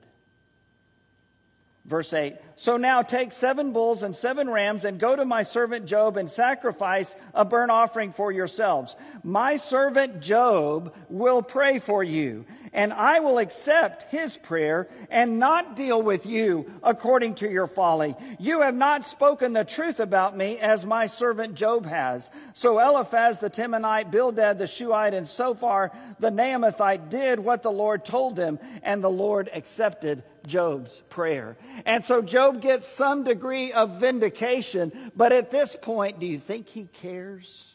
Verse 1.85 2.15
8 2.15 2.37
So 2.57 2.77
now 2.77 3.03
take 3.03 3.33
seven 3.33 3.73
bulls 3.73 4.03
and 4.03 4.17
seven 4.17 4.49
rams 4.49 4.85
and 4.85 4.99
go 4.99 5.15
to 5.15 5.25
my 5.25 5.43
servant 5.43 5.87
Job 5.87 6.17
and 6.17 6.31
sacrifice 6.31 7.15
a 7.35 7.45
burnt 7.45 7.71
offering 7.71 8.13
for 8.13 8.33
yourselves. 8.33 8.97
My 9.23 9.57
servant 9.57 10.21
Job 10.21 10.95
will 11.11 11.43
pray 11.43 11.79
for 11.79 12.03
you, 12.03 12.47
and 12.75 12.93
I 12.93 13.21
will 13.21 13.39
accept 13.39 14.03
his 14.11 14.37
prayer 14.37 14.89
and 15.09 15.39
not 15.39 15.77
deal 15.77 16.03
with 16.03 16.27
you 16.27 16.71
according 16.83 17.37
to 17.37 17.49
your 17.49 17.69
folly. 17.69 18.17
You 18.41 18.63
have 18.63 18.75
not 18.75 19.07
spoken 19.07 19.53
the 19.53 19.65
truth 19.65 20.01
about 20.01 20.37
me 20.37 20.59
as 20.59 20.85
my 20.85 21.07
servant 21.07 21.55
Job 21.55 21.87
has. 21.87 22.31
So 22.53 22.81
Eliphaz 22.81 23.39
the 23.39 23.49
Temanite, 23.49 24.11
Bildad 24.11 24.59
the 24.59 24.67
Shuhite, 24.67 25.15
and 25.15 25.27
Zophar 25.27 25.93
the 26.19 26.31
Naamathite 26.31 27.11
did 27.11 27.39
what 27.39 27.63
the 27.63 27.71
Lord 27.71 28.05
told 28.05 28.35
them, 28.35 28.59
and 28.83 29.03
the 29.03 29.11
Lord 29.11 29.49
accepted 29.55 30.25
Job's 30.45 31.01
prayer. 31.09 31.57
And 31.87 32.05
so 32.05 32.23
Job 32.23 32.61
gets 32.61 32.89
some 32.89 33.23
degree 33.23 33.73
of 33.73 34.01
vindication, 34.01 35.13
but 35.15 35.33
at 35.33 35.53
this 35.53 35.77
point, 35.81 36.19
do 36.19 36.27
you 36.27 36.39
think 36.39 36.69
he 36.69 36.87
cares 36.87 37.71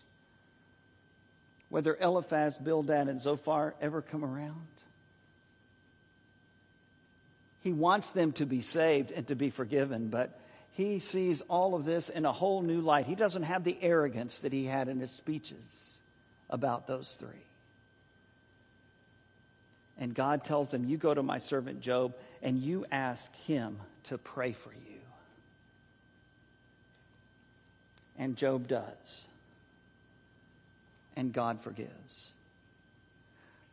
whether 1.70 1.96
Eliphaz, 1.96 2.58
Bildad, 2.58 3.08
and 3.08 3.22
Zophar 3.22 3.76
ever 3.80 4.02
come 4.02 4.26
around? 4.26 4.68
He 7.62 7.74
wants 7.74 8.10
them 8.10 8.32
to 8.34 8.46
be 8.46 8.62
saved 8.62 9.12
and 9.12 9.28
to 9.28 9.36
be 9.36 9.50
forgiven, 9.50 10.08
but 10.08 10.40
he 10.74 11.00
sees 11.00 11.42
all 11.42 11.76
of 11.76 11.84
this 11.84 12.10
in 12.10 12.26
a 12.26 12.32
whole 12.32 12.62
new 12.62 12.80
light. 12.80 13.06
He 13.06 13.16
doesn't 13.16 13.44
have 13.44 13.64
the 13.64 13.78
arrogance 13.82 14.40
that 14.40 14.54
he 14.54 14.66
had 14.66 14.88
in 14.88 15.00
his 15.00 15.12
speeches 15.12 16.00
about 16.50 16.88
those 16.88 17.18
three. 17.20 17.44
And 20.00 20.16
God 20.16 20.46
tells 20.46 20.72
them, 20.72 20.86
You 20.86 20.98
go 20.98 21.14
to 21.14 21.22
my 21.22 21.38
servant 21.40 21.82
Job 21.82 22.16
and 22.42 22.58
you 22.58 22.86
ask 22.90 23.36
him 23.46 23.78
to 24.06 24.18
pray 24.18 24.54
for 24.54 24.72
you. 24.72 25.00
And 28.18 28.38
Job 28.38 28.68
does. 28.68 29.28
And 31.18 31.34
God 31.34 31.60
forgives. 31.60 32.32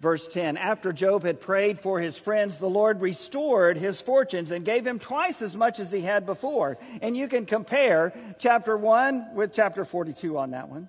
Verse 0.00 0.28
10 0.28 0.56
After 0.56 0.92
Job 0.92 1.22
had 1.24 1.40
prayed 1.40 1.78
for 1.78 2.00
his 2.00 2.18
friends, 2.18 2.58
the 2.58 2.68
Lord 2.68 3.00
restored 3.00 3.78
his 3.78 4.00
fortunes 4.00 4.50
and 4.50 4.64
gave 4.64 4.86
him 4.86 4.98
twice 4.98 5.42
as 5.42 5.56
much 5.56 5.80
as 5.80 5.90
he 5.90 6.02
had 6.02 6.26
before. 6.26 6.78
And 7.00 7.16
you 7.16 7.28
can 7.28 7.46
compare 7.46 8.12
chapter 8.38 8.76
1 8.76 9.34
with 9.34 9.52
chapter 9.52 9.84
42 9.84 10.36
on 10.36 10.50
that 10.50 10.68
one. 10.68 10.88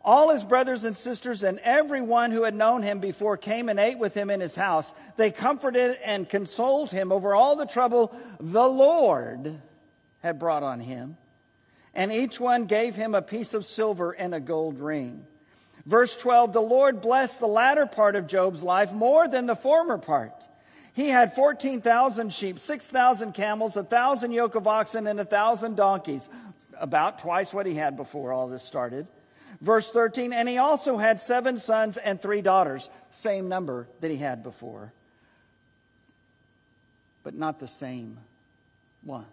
All 0.00 0.30
his 0.30 0.44
brothers 0.44 0.84
and 0.84 0.96
sisters 0.96 1.42
and 1.42 1.58
everyone 1.58 2.30
who 2.30 2.44
had 2.44 2.54
known 2.54 2.82
him 2.82 2.98
before 2.98 3.36
came 3.36 3.68
and 3.68 3.78
ate 3.78 3.98
with 3.98 4.14
him 4.14 4.30
in 4.30 4.40
his 4.40 4.54
house. 4.54 4.94
They 5.16 5.30
comforted 5.30 5.98
and 6.04 6.28
consoled 6.28 6.90
him 6.90 7.12
over 7.12 7.34
all 7.34 7.56
the 7.56 7.66
trouble 7.66 8.16
the 8.40 8.66
Lord 8.66 9.60
had 10.20 10.38
brought 10.38 10.62
on 10.62 10.80
him. 10.80 11.16
And 11.94 12.12
each 12.12 12.38
one 12.38 12.66
gave 12.66 12.94
him 12.94 13.14
a 13.14 13.22
piece 13.22 13.54
of 13.54 13.66
silver 13.66 14.12
and 14.12 14.34
a 14.34 14.40
gold 14.40 14.78
ring. 14.78 15.26
Verse 15.88 16.14
12 16.18 16.52
The 16.52 16.60
Lord 16.60 17.00
blessed 17.00 17.40
the 17.40 17.48
latter 17.48 17.86
part 17.86 18.14
of 18.14 18.26
Job's 18.26 18.62
life 18.62 18.92
more 18.92 19.26
than 19.26 19.46
the 19.46 19.56
former 19.56 19.96
part. 19.96 20.34
He 20.92 21.08
had 21.08 21.34
14,000 21.34 22.32
sheep, 22.32 22.58
6,000 22.58 23.32
camels, 23.32 23.76
a 23.76 23.80
1,000 23.80 24.32
yoke 24.32 24.54
of 24.54 24.66
oxen, 24.66 25.06
and 25.06 25.18
a 25.18 25.22
1,000 25.22 25.76
donkeys. 25.76 26.28
About 26.78 27.20
twice 27.20 27.54
what 27.54 27.66
he 27.66 27.74
had 27.74 27.96
before 27.96 28.32
all 28.32 28.48
this 28.48 28.62
started. 28.62 29.06
Verse 29.60 29.90
13, 29.90 30.32
and 30.32 30.48
he 30.48 30.58
also 30.58 30.96
had 30.98 31.20
seven 31.20 31.58
sons 31.58 31.96
and 31.96 32.20
three 32.20 32.42
daughters, 32.42 32.90
same 33.10 33.48
number 33.48 33.88
that 34.00 34.10
he 34.10 34.18
had 34.18 34.42
before, 34.42 34.92
but 37.24 37.34
not 37.34 37.58
the 37.58 37.66
same 37.66 38.18
ones. 39.02 39.26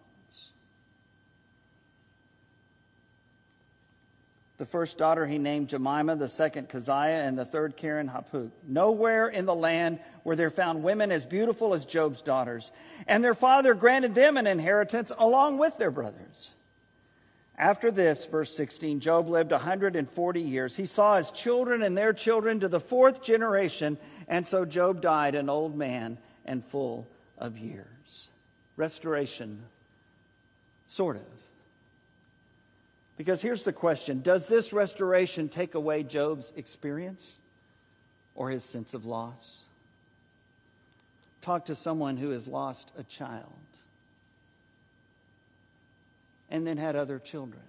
The 4.58 4.66
first 4.66 4.98
daughter 4.98 5.26
he 5.26 5.38
named 5.38 5.68
Jemima, 5.68 6.16
the 6.16 6.30
second 6.30 6.70
Keziah, 6.70 7.24
and 7.26 7.38
the 7.38 7.44
third 7.44 7.76
Keren-happuch. 7.76 8.52
Nowhere 8.66 9.28
in 9.28 9.46
the 9.46 9.56
land 9.56 10.00
were 10.24 10.38
there 10.38 10.50
found 10.50 10.82
women 10.82 11.12
as 11.12 11.26
beautiful 11.26 11.74
as 11.74 11.86
Job's 11.86 12.22
daughters, 12.22 12.72
and 13.06 13.22
their 13.22 13.36
father 13.36 13.74
granted 13.74 14.16
them 14.16 14.38
an 14.38 14.48
inheritance 14.48 15.12
along 15.18 15.58
with 15.58 15.78
their 15.78 15.92
brothers. 15.92 16.52
After 17.58 17.92
this, 17.92 18.26
verse 18.26 18.56
16, 18.56 19.02
Job 19.02 19.28
lived 19.28 19.52
140 19.52 20.42
years. 20.42 20.76
He 20.76 20.86
saw 20.86 21.18
his 21.18 21.32
children 21.32 21.84
and 21.84 21.98
their 21.98 22.14
children 22.14 22.62
to 22.62 22.70
the 22.70 22.80
fourth 22.80 23.22
generation, 23.22 23.98
and 24.28 24.48
so 24.48 24.64
Job 24.64 25.02
died 25.02 25.36
an 25.36 25.50
old 25.50 25.76
man 25.76 26.18
and 26.46 26.64
full 26.66 27.08
of 27.38 27.58
years. 27.58 28.30
Restoration, 28.78 29.64
sort 30.88 31.18
of. 31.18 31.45
Because 33.18 33.42
here's 33.42 33.64
the 33.64 33.74
question 33.74 34.22
Does 34.22 34.48
this 34.48 34.74
restoration 34.74 35.50
take 35.50 35.76
away 35.76 36.04
Job's 36.04 36.52
experience 36.56 37.34
or 38.36 38.50
his 38.50 38.64
sense 38.64 38.94
of 38.94 39.06
loss? 39.06 39.60
Talk 41.42 41.66
to 41.66 41.76
someone 41.76 42.18
who 42.18 42.32
has 42.32 42.48
lost 42.48 42.92
a 42.98 43.04
child 43.04 43.52
and 46.50 46.66
then 46.66 46.78
had 46.78 46.96
other 46.96 47.20
children. 47.20 47.62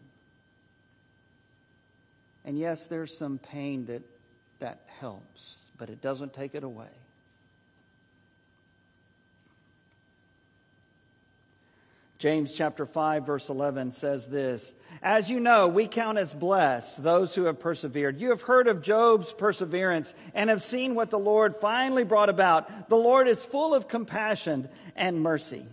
And 2.44 2.58
yes, 2.58 2.86
there's 2.86 3.16
some 3.16 3.38
pain 3.38 3.86
that 3.86 4.02
that 4.58 4.80
helps, 5.00 5.58
but 5.78 5.90
it 5.90 6.00
doesn't 6.00 6.34
take 6.34 6.54
it 6.54 6.64
away. 6.64 6.86
James 12.18 12.54
chapter 12.54 12.86
5 12.86 13.26
verse 13.26 13.48
11 13.50 13.92
says 13.92 14.26
this, 14.26 14.72
As 15.02 15.30
you 15.30 15.38
know, 15.38 15.68
we 15.68 15.86
count 15.86 16.16
as 16.16 16.32
blessed 16.32 17.02
those 17.02 17.34
who 17.34 17.44
have 17.44 17.60
persevered. 17.60 18.18
You 18.18 18.30
have 18.30 18.42
heard 18.42 18.68
of 18.68 18.80
Job's 18.80 19.34
perseverance 19.34 20.14
and 20.34 20.48
have 20.48 20.62
seen 20.62 20.94
what 20.94 21.10
the 21.10 21.18
Lord 21.18 21.56
finally 21.56 22.04
brought 22.04 22.30
about. 22.30 22.88
The 22.88 22.96
Lord 22.96 23.28
is 23.28 23.44
full 23.44 23.74
of 23.74 23.86
compassion 23.86 24.70
and 24.94 25.20
mercy. 25.20 25.66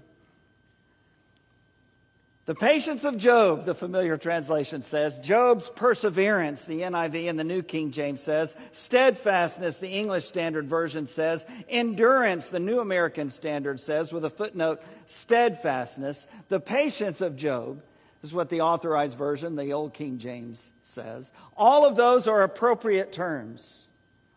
The 2.46 2.56
patience 2.56 3.06
of 3.06 3.18
Job, 3.18 3.64
the 3.64 3.74
familiar 3.74 4.18
translation 4.18 4.82
says. 4.82 5.18
Job's 5.18 5.70
perseverance, 5.70 6.66
the 6.66 6.82
NIV 6.82 7.30
and 7.30 7.40
the 7.40 7.46
New 7.46 7.64
King 7.64 7.92
James 7.92 8.22
says. 8.22 8.54
Steadfastness, 8.74 9.78
the 9.78 9.88
English 9.88 10.26
Standard 10.26 10.68
Version 10.68 11.08
says. 11.08 11.46
Endurance, 11.70 12.50
the 12.50 12.60
New 12.60 12.82
American 12.82 13.30
Standard 13.30 13.80
says, 13.80 14.12
with 14.12 14.26
a 14.26 14.30
footnote, 14.30 14.82
steadfastness. 15.06 16.28
The 16.50 16.60
patience 16.60 17.22
of 17.22 17.38
Job 17.38 17.82
is 18.24 18.34
what 18.34 18.50
the 18.50 18.60
authorized 18.60 19.18
version, 19.18 19.56
the 19.56 19.72
Old 19.72 19.94
King 19.94 20.18
James, 20.18 20.70
says. 20.82 21.32
All 21.56 21.86
of 21.86 21.96
those 21.96 22.28
are 22.28 22.44
appropriate 22.44 23.14
terms. 23.14 23.88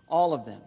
All 0.06 0.32
of 0.32 0.44
them. 0.44 0.60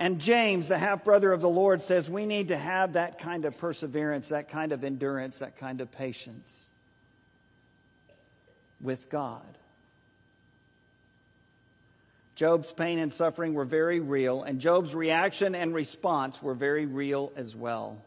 And 0.00 0.18
James, 0.18 0.66
the 0.66 0.78
half 0.78 1.04
brother 1.04 1.30
of 1.30 1.42
the 1.42 1.48
Lord, 1.48 1.82
says 1.82 2.08
we 2.08 2.24
need 2.24 2.48
to 2.48 2.56
have 2.56 2.94
that 2.94 3.18
kind 3.18 3.44
of 3.44 3.58
perseverance, 3.58 4.28
that 4.28 4.48
kind 4.48 4.72
of 4.72 4.82
endurance, 4.82 5.38
that 5.38 5.58
kind 5.58 5.82
of 5.82 5.92
patience 5.92 6.64
with 8.80 9.10
God. 9.10 9.44
Job's 12.34 12.72
pain 12.72 12.98
and 12.98 13.12
suffering 13.12 13.52
were 13.52 13.66
very 13.66 14.00
real, 14.00 14.42
and 14.42 14.58
Job's 14.58 14.94
reaction 14.94 15.54
and 15.54 15.74
response 15.74 16.42
were 16.42 16.54
very 16.54 16.86
real 16.86 17.30
as 17.36 17.54
well. 17.54 18.02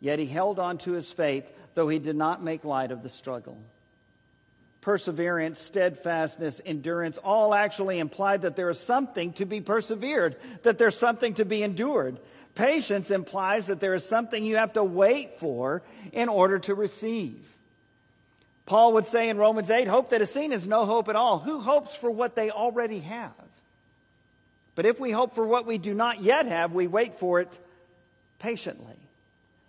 Yet 0.00 0.18
he 0.18 0.26
held 0.26 0.58
on 0.58 0.78
to 0.78 0.92
his 0.92 1.12
faith, 1.12 1.48
though 1.74 1.88
he 1.88 2.00
did 2.00 2.16
not 2.16 2.42
make 2.42 2.64
light 2.64 2.90
of 2.90 3.04
the 3.04 3.08
struggle. 3.08 3.56
Perseverance, 4.80 5.60
steadfastness, 5.60 6.60
endurance 6.64 7.18
all 7.18 7.52
actually 7.54 7.98
imply 7.98 8.36
that 8.36 8.54
there 8.54 8.70
is 8.70 8.78
something 8.78 9.32
to 9.34 9.44
be 9.44 9.60
persevered, 9.60 10.36
that 10.62 10.78
there's 10.78 10.96
something 10.96 11.34
to 11.34 11.44
be 11.44 11.62
endured. 11.62 12.18
Patience 12.54 13.10
implies 13.10 13.66
that 13.66 13.80
there 13.80 13.94
is 13.94 14.04
something 14.04 14.44
you 14.44 14.56
have 14.56 14.74
to 14.74 14.84
wait 14.84 15.40
for 15.40 15.82
in 16.12 16.28
order 16.28 16.58
to 16.60 16.74
receive. 16.74 17.38
Paul 18.64 18.94
would 18.94 19.06
say 19.06 19.28
in 19.28 19.38
Romans 19.38 19.70
8, 19.70 19.86
hope 19.86 20.10
that 20.10 20.22
is 20.22 20.32
seen 20.32 20.52
is 20.52 20.66
no 20.66 20.84
hope 20.84 21.08
at 21.08 21.16
all. 21.16 21.38
Who 21.38 21.60
hopes 21.60 21.94
for 21.94 22.10
what 22.10 22.34
they 22.34 22.50
already 22.50 23.00
have? 23.00 23.32
But 24.74 24.86
if 24.86 25.00
we 25.00 25.10
hope 25.10 25.34
for 25.34 25.46
what 25.46 25.66
we 25.66 25.78
do 25.78 25.94
not 25.94 26.22
yet 26.22 26.46
have, 26.46 26.72
we 26.72 26.86
wait 26.86 27.18
for 27.18 27.40
it 27.40 27.58
patiently. 28.38 28.96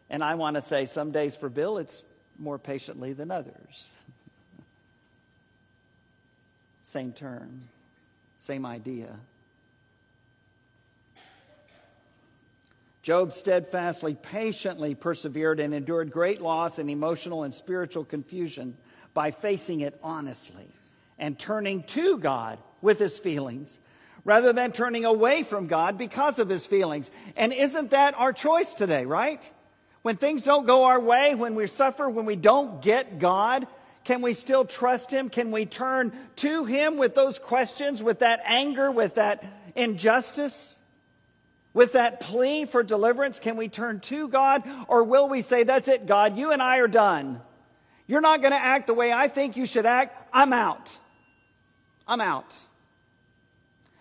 And 0.10 0.24
I 0.24 0.36
want 0.36 0.56
to 0.56 0.62
say, 0.62 0.86
some 0.86 1.12
days 1.12 1.36
for 1.36 1.50
Bill, 1.50 1.78
it's 1.78 2.04
more 2.40 2.58
patiently 2.58 3.14
than 3.14 3.32
others. 3.32 3.94
Same 6.98 7.12
term, 7.12 7.62
same 8.38 8.66
idea. 8.66 9.20
Job 13.04 13.34
steadfastly, 13.34 14.16
patiently 14.16 14.96
persevered 14.96 15.60
and 15.60 15.76
endured 15.76 16.12
great 16.12 16.42
loss 16.42 16.80
and 16.80 16.90
emotional 16.90 17.44
and 17.44 17.54
spiritual 17.54 18.04
confusion 18.04 18.76
by 19.14 19.30
facing 19.30 19.82
it 19.82 20.00
honestly 20.02 20.68
and 21.20 21.38
turning 21.38 21.84
to 21.84 22.18
God 22.18 22.58
with 22.82 22.98
his 22.98 23.20
feelings 23.20 23.78
rather 24.26 24.52
than 24.52 24.72
turning 24.72 25.06
away 25.06 25.44
from 25.44 25.68
God 25.68 26.00
because 26.00 26.40
of 26.40 26.50
his 26.50 26.66
feelings. 26.66 27.12
And 27.36 27.54
isn't 27.54 27.92
that 27.92 28.16
our 28.18 28.34
choice 28.34 28.74
today, 28.74 29.06
right? 29.06 29.48
When 30.02 30.18
things 30.18 30.42
don't 30.42 30.66
go 30.66 30.86
our 30.86 31.00
way, 31.00 31.36
when 31.36 31.54
we 31.54 31.68
suffer, 31.68 32.10
when 32.10 32.26
we 32.26 32.36
don't 32.36 32.82
get 32.82 33.20
God, 33.20 33.68
can 34.08 34.22
we 34.22 34.34
still 34.34 34.64
trust 34.64 35.12
Him? 35.12 35.30
Can 35.30 35.52
we 35.52 35.66
turn 35.66 36.14
to 36.38 36.64
Him 36.64 36.96
with 36.96 37.14
those 37.14 37.38
questions, 37.40 38.02
with 38.02 38.20
that 38.20 38.40
anger, 38.46 38.90
with 38.90 39.16
that 39.16 39.44
injustice, 39.76 40.80
with 41.74 41.92
that 41.92 42.22
plea 42.22 42.64
for 42.64 42.84
deliverance? 42.84 43.38
Can 43.38 43.58
we 43.58 43.68
turn 43.68 44.00
to 44.00 44.30
God? 44.30 44.64
Or 44.88 45.04
will 45.04 45.28
we 45.28 45.42
say, 45.42 45.64
That's 45.64 45.90
it, 45.90 46.08
God, 46.08 46.38
you 46.38 46.52
and 46.52 46.62
I 46.62 46.78
are 46.78 46.88
done. 46.88 47.42
You're 48.08 48.22
not 48.22 48.40
going 48.40 48.54
to 48.54 48.58
act 48.58 48.88
the 48.88 48.94
way 48.94 49.12
I 49.12 49.28
think 49.28 49.58
you 49.58 49.66
should 49.66 49.86
act. 49.86 50.30
I'm 50.32 50.54
out. 50.54 50.90
I'm 52.08 52.22
out. 52.22 52.56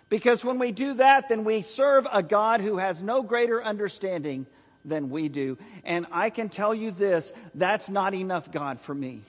Because 0.08 0.44
when 0.44 0.60
we 0.60 0.70
do 0.70 0.94
that, 0.94 1.28
then 1.28 1.42
we 1.42 1.62
serve 1.62 2.06
a 2.12 2.22
God 2.22 2.60
who 2.60 2.78
has 2.78 3.02
no 3.02 3.25
greater 3.25 3.60
understanding 3.60 4.46
than 4.84 5.10
we 5.10 5.28
do. 5.28 5.58
And 5.82 6.06
I 6.12 6.30
can 6.30 6.48
tell 6.48 6.72
you 6.72 6.92
this 6.92 7.32
that's 7.56 7.90
not 7.90 8.14
enough 8.14 8.52
God 8.52 8.80
for 8.80 8.94
me. 8.94 9.25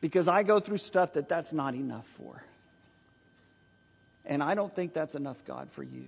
Because 0.00 0.28
I 0.28 0.42
go 0.42 0.60
through 0.60 0.78
stuff 0.78 1.14
that 1.14 1.28
that's 1.28 1.52
not 1.52 1.74
enough 1.74 2.06
for. 2.16 2.42
And 4.24 4.42
I 4.42 4.54
don't 4.54 4.74
think 4.74 4.92
that's 4.92 5.14
enough 5.14 5.44
God 5.44 5.68
for 5.72 5.82
you. 5.82 6.06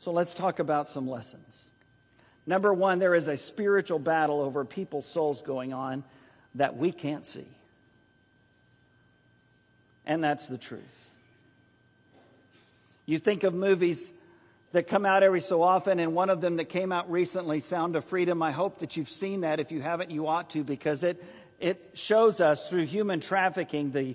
So 0.00 0.12
let's 0.12 0.34
talk 0.34 0.58
about 0.58 0.88
some 0.88 1.08
lessons. 1.08 1.64
Number 2.46 2.72
one, 2.72 2.98
there 2.98 3.14
is 3.14 3.28
a 3.28 3.36
spiritual 3.36 3.98
battle 3.98 4.40
over 4.40 4.64
people's 4.64 5.06
souls 5.06 5.42
going 5.42 5.72
on 5.72 6.02
that 6.54 6.76
we 6.76 6.92
can't 6.92 7.26
see. 7.26 7.44
And 10.06 10.24
that's 10.24 10.46
the 10.46 10.56
truth. 10.56 11.10
You 13.04 13.18
think 13.18 13.42
of 13.44 13.52
movies 13.52 14.10
that 14.72 14.86
come 14.86 15.06
out 15.06 15.22
every 15.22 15.40
so 15.40 15.62
often, 15.62 15.98
and 15.98 16.14
one 16.14 16.28
of 16.28 16.40
them 16.40 16.56
that 16.56 16.66
came 16.68 16.92
out 16.92 17.10
recently, 17.10 17.60
Sound 17.60 17.96
of 17.96 18.04
Freedom. 18.04 18.42
I 18.42 18.50
hope 18.50 18.80
that 18.80 18.96
you've 18.96 19.08
seen 19.08 19.40
that. 19.40 19.60
If 19.60 19.72
you 19.72 19.80
haven't, 19.80 20.10
you 20.10 20.28
ought 20.28 20.50
to, 20.50 20.62
because 20.62 21.04
it, 21.04 21.24
it 21.58 21.92
shows 21.94 22.40
us 22.40 22.68
through 22.68 22.84
human 22.84 23.20
trafficking 23.20 23.92
the, 23.92 24.14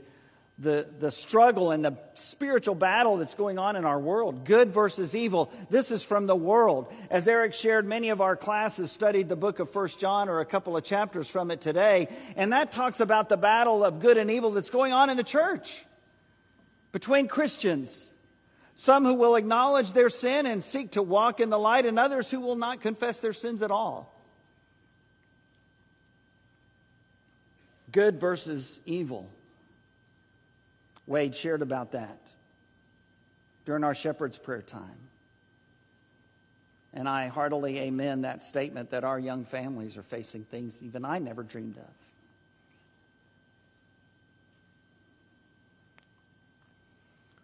the, 0.59 0.87
the 0.99 1.09
struggle 1.09 1.71
and 1.71 1.83
the 1.83 1.97
spiritual 2.13 2.75
battle 2.75 3.17
that's 3.17 3.33
going 3.33 3.57
on 3.57 3.75
in 3.75 3.83
our 3.83 3.99
world 3.99 4.45
good 4.45 4.71
versus 4.71 5.15
evil. 5.15 5.51
This 5.71 5.89
is 5.89 6.03
from 6.03 6.27
the 6.27 6.35
world. 6.35 6.93
As 7.09 7.27
Eric 7.27 7.55
shared, 7.55 7.87
many 7.87 8.09
of 8.09 8.21
our 8.21 8.35
classes 8.35 8.91
studied 8.91 9.29
the 9.29 9.35
book 9.35 9.57
of 9.57 9.71
First 9.71 9.99
John 9.99 10.29
or 10.29 10.39
a 10.39 10.45
couple 10.45 10.77
of 10.77 10.83
chapters 10.83 11.27
from 11.27 11.49
it 11.49 11.61
today, 11.61 12.09
and 12.35 12.53
that 12.53 12.71
talks 12.71 12.99
about 12.99 13.27
the 13.27 13.37
battle 13.37 13.83
of 13.83 13.99
good 13.99 14.17
and 14.17 14.29
evil 14.29 14.51
that's 14.51 14.69
going 14.69 14.93
on 14.93 15.09
in 15.09 15.17
the 15.17 15.23
church 15.23 15.83
between 16.91 17.27
Christians. 17.27 18.11
Some 18.75 19.05
who 19.05 19.13
will 19.13 19.35
acknowledge 19.35 19.93
their 19.93 20.09
sin 20.09 20.45
and 20.45 20.63
seek 20.63 20.91
to 20.91 21.01
walk 21.01 21.39
in 21.39 21.49
the 21.49 21.59
light, 21.59 21.85
and 21.85 21.99
others 21.99 22.29
who 22.29 22.39
will 22.39 22.55
not 22.55 22.81
confess 22.81 23.19
their 23.19 23.33
sins 23.33 23.61
at 23.61 23.71
all. 23.71 24.11
Good 27.91 28.19
versus 28.19 28.79
evil. 28.85 29.29
Wade 31.05 31.35
shared 31.35 31.61
about 31.61 31.91
that 31.91 32.17
during 33.65 33.83
our 33.83 33.93
shepherd's 33.93 34.37
prayer 34.37 34.61
time. 34.61 34.97
And 36.93 37.09
I 37.09 37.27
heartily 37.27 37.79
amen 37.79 38.21
that 38.21 38.41
statement 38.43 38.91
that 38.91 39.03
our 39.03 39.19
young 39.19 39.45
families 39.45 39.97
are 39.97 40.03
facing 40.03 40.43
things 40.43 40.81
even 40.81 41.05
I 41.05 41.19
never 41.19 41.43
dreamed 41.43 41.77
of. 41.77 41.83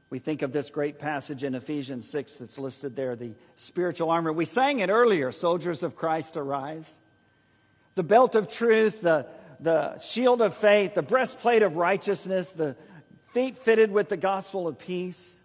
We 0.10 0.18
think 0.18 0.42
of 0.42 0.52
this 0.52 0.72
great 0.72 0.98
passage 0.98 1.44
in 1.44 1.54
Ephesians 1.54 2.10
6 2.10 2.38
that's 2.38 2.58
listed 2.58 2.96
there, 2.96 3.16
the 3.16 3.34
spiritual 3.56 4.10
armor. 4.10 4.34
We 4.34 4.46
sang 4.46 4.80
it 4.80 4.90
earlier, 4.90 5.32
soldiers 5.32 5.84
of 5.84 5.96
Christ 5.96 6.36
arise. 6.36 6.92
The 7.94 8.04
belt 8.04 8.34
of 8.34 8.50
truth, 8.50 9.02
the, 9.02 9.28
the 9.60 10.00
shield 10.00 10.42
of 10.42 10.56
faith, 10.56 10.96
the 10.96 11.04
breastplate 11.04 11.62
of 11.62 11.76
righteousness, 11.76 12.52
the 12.52 12.76
feet 13.34 13.60
fitted 13.60 13.92
with 13.92 14.10
the 14.10 14.18
gospel 14.18 14.68
of 14.68 14.80
peace, 14.80 15.36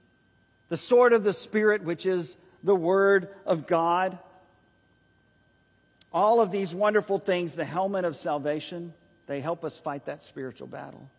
the 0.70 0.77
sword 0.79 1.12
of 1.12 1.24
the 1.24 1.35
Spirit, 1.35 1.85
which 1.85 2.07
is 2.07 2.37
the 2.62 2.74
word 2.74 3.29
of 3.44 3.66
God. 3.66 4.18
All 6.11 6.40
of 6.40 6.50
these 6.50 6.74
wonderful 6.74 7.18
things, 7.18 7.55
the 7.55 7.66
helmet 7.66 8.07
of 8.07 8.16
salvation, 8.16 8.94
they 9.27 9.40
help 9.40 9.62
us 9.62 9.79
fight 9.79 10.07
that 10.07 10.22
spiritual 10.22 10.68
battle. 10.68 11.11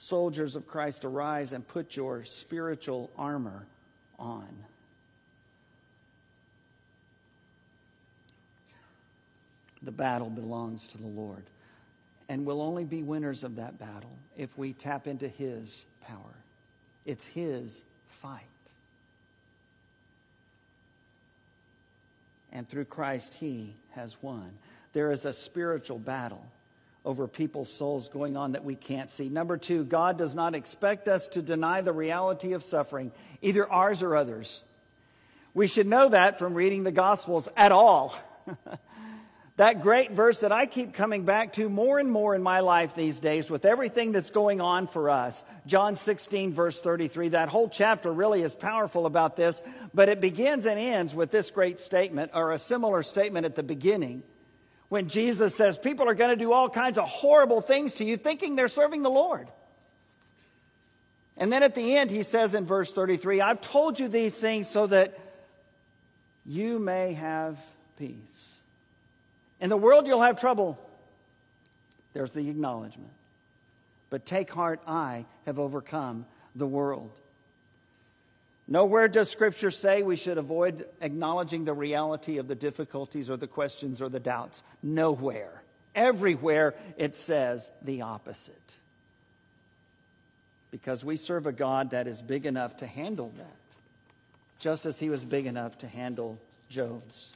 Soldiers 0.00 0.54
of 0.54 0.64
Christ, 0.68 1.04
arise 1.04 1.52
and 1.52 1.66
put 1.66 1.96
your 1.96 2.22
spiritual 2.22 3.10
armor 3.18 3.66
on. 4.16 4.46
The 9.82 9.90
battle 9.90 10.30
belongs 10.30 10.86
to 10.86 10.98
the 10.98 11.08
Lord. 11.08 11.42
And 12.28 12.46
we'll 12.46 12.62
only 12.62 12.84
be 12.84 13.02
winners 13.02 13.42
of 13.42 13.56
that 13.56 13.80
battle 13.80 14.12
if 14.36 14.56
we 14.56 14.72
tap 14.72 15.08
into 15.08 15.26
His 15.26 15.84
power. 16.06 16.36
It's 17.04 17.26
His 17.26 17.82
fight. 18.08 18.44
And 22.52 22.68
through 22.68 22.84
Christ, 22.84 23.34
He 23.34 23.74
has 23.96 24.16
won. 24.22 24.48
There 24.92 25.10
is 25.10 25.24
a 25.24 25.32
spiritual 25.32 25.98
battle 25.98 26.44
over 27.04 27.26
people's 27.26 27.72
souls 27.72 28.08
going 28.08 28.36
on 28.36 28.52
that 28.52 28.64
we 28.64 28.74
can't 28.74 29.10
see. 29.10 29.28
Number 29.28 29.56
two, 29.56 29.84
God 29.84 30.18
does 30.18 30.34
not 30.34 30.54
expect 30.54 31.08
us 31.08 31.28
to 31.28 31.42
deny 31.42 31.80
the 31.80 31.92
reality 31.92 32.52
of 32.52 32.62
suffering, 32.62 33.12
either 33.40 33.70
ours 33.70 34.02
or 34.02 34.16
others. 34.16 34.64
We 35.54 35.66
should 35.66 35.86
know 35.86 36.10
that 36.10 36.38
from 36.38 36.54
reading 36.54 36.84
the 36.84 36.92
Gospels 36.92 37.48
at 37.56 37.72
all. 37.72 38.14
that 39.56 39.82
great 39.82 40.12
verse 40.12 40.40
that 40.40 40.52
I 40.52 40.66
keep 40.66 40.92
coming 40.92 41.24
back 41.24 41.54
to 41.54 41.68
more 41.68 41.98
and 41.98 42.10
more 42.10 42.34
in 42.34 42.42
my 42.42 42.60
life 42.60 42.94
these 42.94 43.18
days 43.20 43.50
with 43.50 43.64
everything 43.64 44.12
that's 44.12 44.30
going 44.30 44.60
on 44.60 44.86
for 44.86 45.08
us. 45.08 45.42
John 45.66 45.96
16, 45.96 46.52
verse 46.52 46.80
33. 46.80 47.30
That 47.30 47.48
whole 47.48 47.68
chapter 47.68 48.12
really 48.12 48.42
is 48.42 48.54
powerful 48.54 49.06
about 49.06 49.36
this, 49.36 49.62
but 49.94 50.08
it 50.08 50.20
begins 50.20 50.66
and 50.66 50.78
ends 50.78 51.14
with 51.14 51.30
this 51.30 51.50
great 51.50 51.80
statement, 51.80 52.32
or 52.34 52.52
a 52.52 52.58
similar 52.58 53.02
statement 53.02 53.46
at 53.46 53.54
the 53.54 53.62
beginning 53.62 54.22
when 54.88 55.08
Jesus 55.08 55.54
says 55.54 55.78
people 55.78 56.08
are 56.08 56.14
going 56.14 56.30
to 56.30 56.36
do 56.36 56.52
all 56.52 56.68
kinds 56.68 56.98
of 56.98 57.04
horrible 57.04 57.60
things 57.60 57.94
to 57.94 58.04
you, 58.04 58.16
thinking 58.16 58.56
they're 58.56 58.68
serving 58.68 59.02
the 59.02 59.10
Lord. 59.10 59.48
And 61.36 61.52
then 61.52 61.62
at 61.62 61.74
the 61.74 61.96
end, 61.96 62.10
he 62.10 62.22
says 62.22 62.54
in 62.54 62.66
verse 62.66 62.92
33 62.92 63.40
I've 63.40 63.60
told 63.60 63.98
you 63.98 64.08
these 64.08 64.34
things 64.34 64.68
so 64.68 64.86
that 64.86 65.18
you 66.44 66.78
may 66.78 67.12
have 67.12 67.58
peace. 67.98 68.58
In 69.60 69.70
the 69.70 69.76
world, 69.76 70.06
you'll 70.06 70.22
have 70.22 70.40
trouble. 70.40 70.78
There's 72.14 72.30
the 72.30 72.48
acknowledgement. 72.48 73.10
But 74.10 74.24
take 74.24 74.50
heart, 74.50 74.80
I 74.86 75.26
have 75.44 75.58
overcome 75.58 76.24
the 76.54 76.66
world. 76.66 77.10
Nowhere 78.70 79.08
does 79.08 79.30
Scripture 79.30 79.70
say 79.70 80.02
we 80.02 80.16
should 80.16 80.36
avoid 80.36 80.86
acknowledging 81.00 81.64
the 81.64 81.72
reality 81.72 82.36
of 82.36 82.48
the 82.48 82.54
difficulties 82.54 83.30
or 83.30 83.38
the 83.38 83.46
questions 83.46 84.02
or 84.02 84.10
the 84.10 84.20
doubts. 84.20 84.62
Nowhere. 84.82 85.62
Everywhere 85.94 86.74
it 86.98 87.14
says 87.14 87.70
the 87.80 88.02
opposite. 88.02 88.54
Because 90.70 91.02
we 91.02 91.16
serve 91.16 91.46
a 91.46 91.52
God 91.52 91.92
that 91.92 92.06
is 92.06 92.20
big 92.20 92.44
enough 92.44 92.76
to 92.78 92.86
handle 92.86 93.32
that, 93.38 93.56
just 94.58 94.84
as 94.84 95.00
he 95.00 95.08
was 95.08 95.24
big 95.24 95.46
enough 95.46 95.78
to 95.78 95.88
handle 95.88 96.38
Job's. 96.68 97.32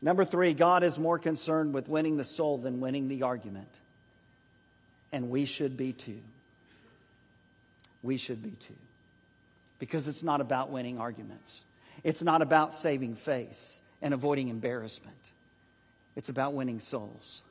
Number 0.00 0.24
three, 0.24 0.54
God 0.54 0.84
is 0.84 1.00
more 1.00 1.18
concerned 1.18 1.74
with 1.74 1.88
winning 1.88 2.16
the 2.16 2.22
soul 2.22 2.58
than 2.58 2.78
winning 2.78 3.08
the 3.08 3.24
argument. 3.24 3.66
And 5.10 5.30
we 5.30 5.46
should 5.46 5.76
be 5.76 5.92
too. 5.92 6.20
We 8.04 8.18
should 8.18 8.40
be 8.40 8.50
too 8.50 8.74
because 9.78 10.08
it's 10.08 10.22
not 10.22 10.40
about 10.40 10.70
winning 10.70 10.98
arguments. 10.98 11.62
It's 12.04 12.22
not 12.22 12.42
about 12.42 12.74
saving 12.74 13.14
face 13.14 13.80
and 14.02 14.14
avoiding 14.14 14.48
embarrassment. 14.48 15.16
It's 16.16 16.28
about 16.28 16.54
winning 16.54 16.80
souls. 16.80 17.42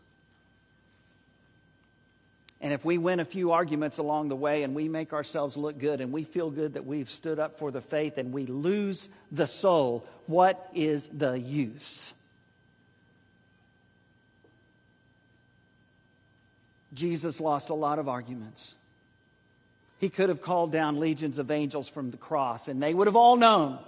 And 2.60 2.74
if 2.74 2.84
we 2.84 2.98
win 2.98 3.20
a 3.20 3.26
few 3.26 3.52
arguments 3.52 4.00
along 4.00 4.30
the 4.30 4.36
way 4.36 4.64
and 4.64 4.74
we 4.74 4.90
make 4.90 5.14
ourselves 5.14 5.56
look 5.56 5.78
good 5.78 6.02
and 6.02 6.12
we 6.12 6.24
feel 6.24 6.50
good 6.50 6.74
that 6.74 6.86
we've 6.86 7.10
stood 7.10 7.40
up 7.40 7.60
for 7.60 7.70
the 7.70 7.82
faith 7.82 8.18
and 8.18 8.34
we 8.34 8.48
lose 8.48 9.10
the 9.32 9.46
soul, 9.46 10.08
what 10.26 10.70
is 10.74 11.08
the 11.10 11.34
use? 11.34 12.14
Jesus 16.94 17.40
lost 17.40 17.70
a 17.70 17.76
lot 17.76 18.00
of 18.00 18.10
arguments. 18.10 18.76
He 20.00 20.10
could 20.10 20.30
have 20.30 20.42
called 20.42 20.72
down 20.72 21.00
legions 21.00 21.40
of 21.40 21.50
angels 21.50 21.90
from 21.90 22.12
the 22.12 22.18
cross, 22.18 22.68
and 22.68 22.82
they 22.82 22.94
would 22.94 23.08
have 23.08 23.16
all 23.16 23.36
known. 23.36 23.80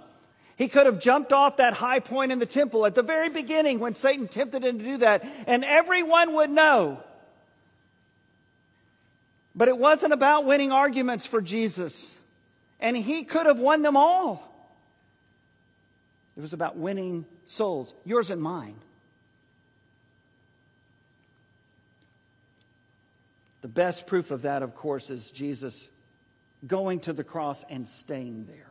He 0.56 0.68
could 0.68 0.86
have 0.86 1.00
jumped 1.00 1.32
off 1.32 1.56
that 1.56 1.72
high 1.72 2.00
point 2.00 2.32
in 2.32 2.38
the 2.38 2.46
temple 2.46 2.84
at 2.84 2.94
the 2.94 3.02
very 3.02 3.28
beginning 3.28 3.78
when 3.78 3.94
Satan 3.94 4.28
tempted 4.28 4.64
him 4.64 4.78
to 4.78 4.84
do 4.84 4.96
that, 4.98 5.24
and 5.46 5.64
everyone 5.64 6.34
would 6.34 6.50
know. 6.50 7.00
But 9.54 9.68
it 9.68 9.78
wasn't 9.78 10.12
about 10.12 10.44
winning 10.44 10.72
arguments 10.72 11.26
for 11.26 11.40
Jesus, 11.40 12.14
and 12.80 12.96
he 12.96 13.24
could 13.24 13.46
have 13.46 13.58
won 13.58 13.82
them 13.82 13.96
all. 13.96 14.46
It 16.36 16.40
was 16.40 16.52
about 16.52 16.76
winning 16.76 17.24
souls, 17.44 17.94
yours 18.04 18.30
and 18.30 18.42
mine. 18.42 18.76
The 23.62 23.68
best 23.68 24.06
proof 24.06 24.30
of 24.30 24.42
that, 24.42 24.62
of 24.62 24.74
course, 24.74 25.10
is 25.10 25.30
Jesus 25.30 25.90
going 26.66 27.00
to 27.00 27.12
the 27.12 27.24
cross 27.24 27.64
and 27.68 27.86
staying 27.86 28.46
there 28.46 28.66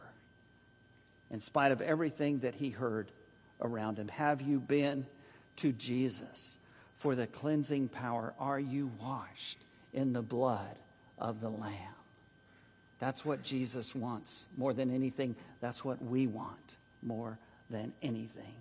in 1.32 1.40
spite 1.40 1.72
of 1.72 1.82
everything 1.82 2.40
that 2.40 2.56
he 2.56 2.70
heard 2.70 3.12
around 3.62 3.98
him. 3.98 4.08
Have 4.08 4.42
you 4.42 4.60
been 4.60 5.06
to 5.58 5.72
Jesus 5.72 6.58
for 6.98 7.16
the 7.16 7.28
cleansing 7.28 7.90
power? 7.90 8.34
Are 8.40 8.60
you 8.60 8.92
washed 9.02 9.60
in 9.94 10.14
the 10.14 10.22
blood 10.22 10.76
of 11.18 11.42
the 11.42 11.50
Lamb? 11.50 11.74
That's 13.00 13.24
what 13.24 13.44
Jesus 13.44 13.96
wants 13.96 14.48
more 14.58 14.74
than 14.74 14.94
anything. 14.94 15.36
That's 15.62 15.86
what 15.86 16.04
we 16.04 16.28
want 16.28 16.76
more 17.02 17.38
than 17.70 17.94
anything. 18.02 18.54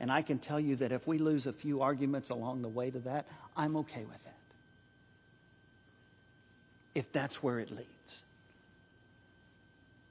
And 0.00 0.10
I 0.10 0.22
can 0.22 0.38
tell 0.38 0.58
you 0.58 0.76
that 0.76 0.92
if 0.92 1.06
we 1.06 1.18
lose 1.18 1.46
a 1.46 1.52
few 1.52 1.82
arguments 1.82 2.30
along 2.30 2.62
the 2.62 2.68
way 2.68 2.90
to 2.90 2.98
that, 3.00 3.26
I'm 3.56 3.76
okay 3.76 4.04
with 4.04 4.22
that. 4.24 4.33
If 6.94 7.12
that's 7.12 7.42
where 7.42 7.58
it 7.58 7.70
leads. 7.70 8.22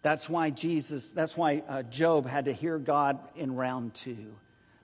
That's 0.02 0.30
why 0.30 0.50
Jesus, 0.50 1.10
that's 1.10 1.38
why 1.38 1.64
uh, 1.68 1.84
Job 1.84 2.28
had 2.28 2.46
to 2.46 2.54
hear 2.54 2.78
God 2.78 3.20
in 3.36 3.56
round 3.56 3.94
two, 3.94 4.36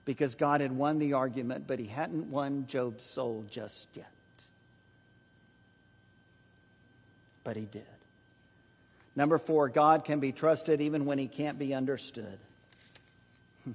because 0.06 0.34
God 0.34 0.62
had 0.62 0.72
won 0.72 0.98
the 0.98 1.12
argument, 1.12 1.66
but 1.66 1.78
he 1.78 1.86
hadn't 1.86 2.30
won 2.30 2.66
Job's 2.66 3.04
soul 3.04 3.44
just 3.50 3.86
yet. 3.94 4.10
But 7.44 7.56
he 7.56 7.66
did. 7.66 7.84
Number 9.14 9.36
four, 9.36 9.68
God 9.68 10.04
can 10.04 10.20
be 10.20 10.32
trusted 10.32 10.80
even 10.80 11.04
when 11.04 11.18
he 11.18 11.26
can't 11.26 11.58
be 11.58 11.74
understood. 11.74 12.38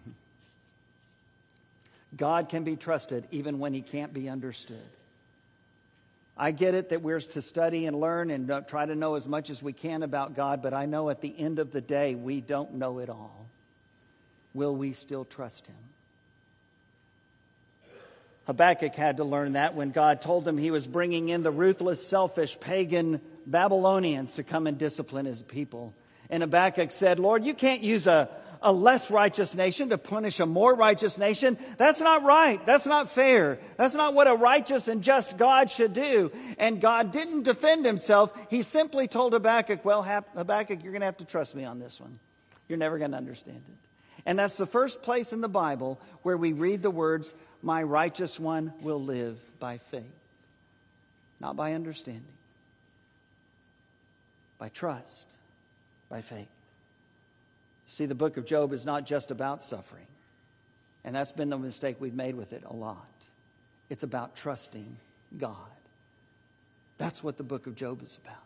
God 2.18 2.50
can 2.50 2.64
be 2.64 2.76
trusted 2.76 3.28
even 3.30 3.60
when 3.60 3.74
he 3.74 3.82
can't 3.82 4.14
be 4.14 4.30
understood. 4.30 4.78
I 6.38 6.52
get 6.52 6.76
it 6.76 6.89
that 6.89 7.02
we're 7.02 7.19
to 7.19 7.41
study 7.41 7.86
and 7.86 8.00
learn 8.00 8.30
and 8.30 8.52
uh, 8.52 8.62
try 8.62 8.86
to 8.86 8.95
know 8.95 9.15
as 9.15 9.28
much 9.28 9.50
as 9.50 9.63
we 9.63 9.71
can 9.71 10.04
about 10.04 10.36
God, 10.36 10.62
but 10.62 10.74
I 10.74 10.86
know 10.86 11.10
at 11.10 11.21
the 11.21 11.34
end 11.38 11.60
of 11.60 11.71
the 11.71 11.82
day, 11.82 12.15
we 12.15 12.41
don't 12.41 12.76
know 12.76 13.00
it 13.00 13.10
all. 13.10 13.45
Will 14.54 14.76
we 14.76 14.93
still 14.93 15.24
trust 15.24 15.65
Him? 15.67 15.76
Habakkuk 18.48 18.93
had 18.93 19.17
to 19.17 19.24
learn 19.24 19.54
that 19.54 19.76
when 19.76 19.89
God 19.89 20.21
told 20.21 20.48
him 20.48 20.58
he 20.58 20.69
was 20.69 20.86
bringing 20.86 21.30
in 21.30 21.41
the 21.41 21.52
ruthless, 21.52 22.06
selfish, 22.06 22.60
pagan 22.60 23.19
Babylonians 23.48 24.36
to 24.36 24.43
come 24.43 24.67
and 24.67 24.78
discipline 24.78 25.26
his 25.26 25.41
people. 25.41 25.93
And 26.30 26.43
Habakkuk 26.43 26.91
said, 26.91 27.19
Lord, 27.19 27.43
you 27.43 27.56
can't 27.56 27.82
use 27.82 28.06
a, 28.06 28.30
a 28.62 28.72
less 28.72 29.12
righteous 29.12 29.56
nation 29.56 29.89
to 29.89 29.98
punish 29.98 30.39
a 30.39 30.46
more 30.46 30.74
righteous 30.74 31.18
nation. 31.18 31.58
That's 31.78 32.00
not 32.00 32.24
right. 32.24 32.63
That's 32.65 32.86
not 32.86 33.10
fair. 33.10 33.60
That's 33.78 33.96
not 33.96 34.13
what 34.13 34.28
a 34.28 34.36
righteous 34.36 34.88
and 34.88 35.04
just 35.04 35.38
God 35.38 35.70
should 35.70 35.94
do. 35.94 36.32
And 36.58 36.82
God 36.82 37.12
didn't 37.12 37.44
defend 37.44 37.86
himself. 37.86 38.32
He 38.50 38.62
simply 38.62 39.08
told 39.08 39.34
Habakkuk, 39.34 39.84
well, 39.86 40.04
Habakkuk, 40.04 40.84
you're 40.84 40.91
going 40.91 41.02
to 41.02 41.06
have 41.06 41.18
to 41.18 41.26
trust 41.26 41.56
me 41.56 41.65
on 41.65 41.80
this 41.80 42.00
one. 42.00 42.18
You're 42.68 42.80
never 42.80 42.98
going 42.98 43.12
to 43.12 43.18
understand 43.18 43.62
it. 43.68 43.76
And 44.26 44.39
that's 44.39 44.56
the 44.56 44.65
first 44.65 45.04
place 45.04 45.34
in 45.34 45.41
the 45.41 45.48
Bible 45.48 46.00
where 46.24 46.38
we 46.38 46.54
read 46.54 46.82
the 46.82 46.89
words, 46.89 47.34
my 47.62 47.84
righteous 47.84 48.39
one 48.39 48.74
will 48.82 49.02
live 49.02 49.38
by 49.60 49.78
faith. 49.78 50.04
Not 51.39 51.56
by 51.56 51.74
understanding, 51.74 52.24
by 54.58 54.70
trust, 54.70 55.28
by 56.10 56.22
faith. 56.22 56.48
See, 57.88 58.06
the 58.06 58.15
book 58.15 58.38
of 58.38 58.45
Job 58.45 58.74
is 58.74 58.86
not 58.86 59.06
just 59.06 59.32
about 59.32 59.63
suffering. 59.63 60.08
And 61.04 61.15
that's 61.15 61.32
been 61.32 61.50
the 61.50 61.58
mistake 61.58 61.98
we've 62.00 62.15
made 62.15 62.36
with 62.36 62.52
it 62.52 62.63
a 62.65 62.74
lot. 62.74 63.06
It's 63.89 64.04
about 64.04 64.36
trusting 64.36 64.98
God. 65.38 65.56
That's 66.98 67.24
what 67.24 67.38
the 67.38 67.43
book 67.43 67.67
of 67.67 67.76
Job 67.76 68.02
is 68.02 68.17
about. 68.24 68.38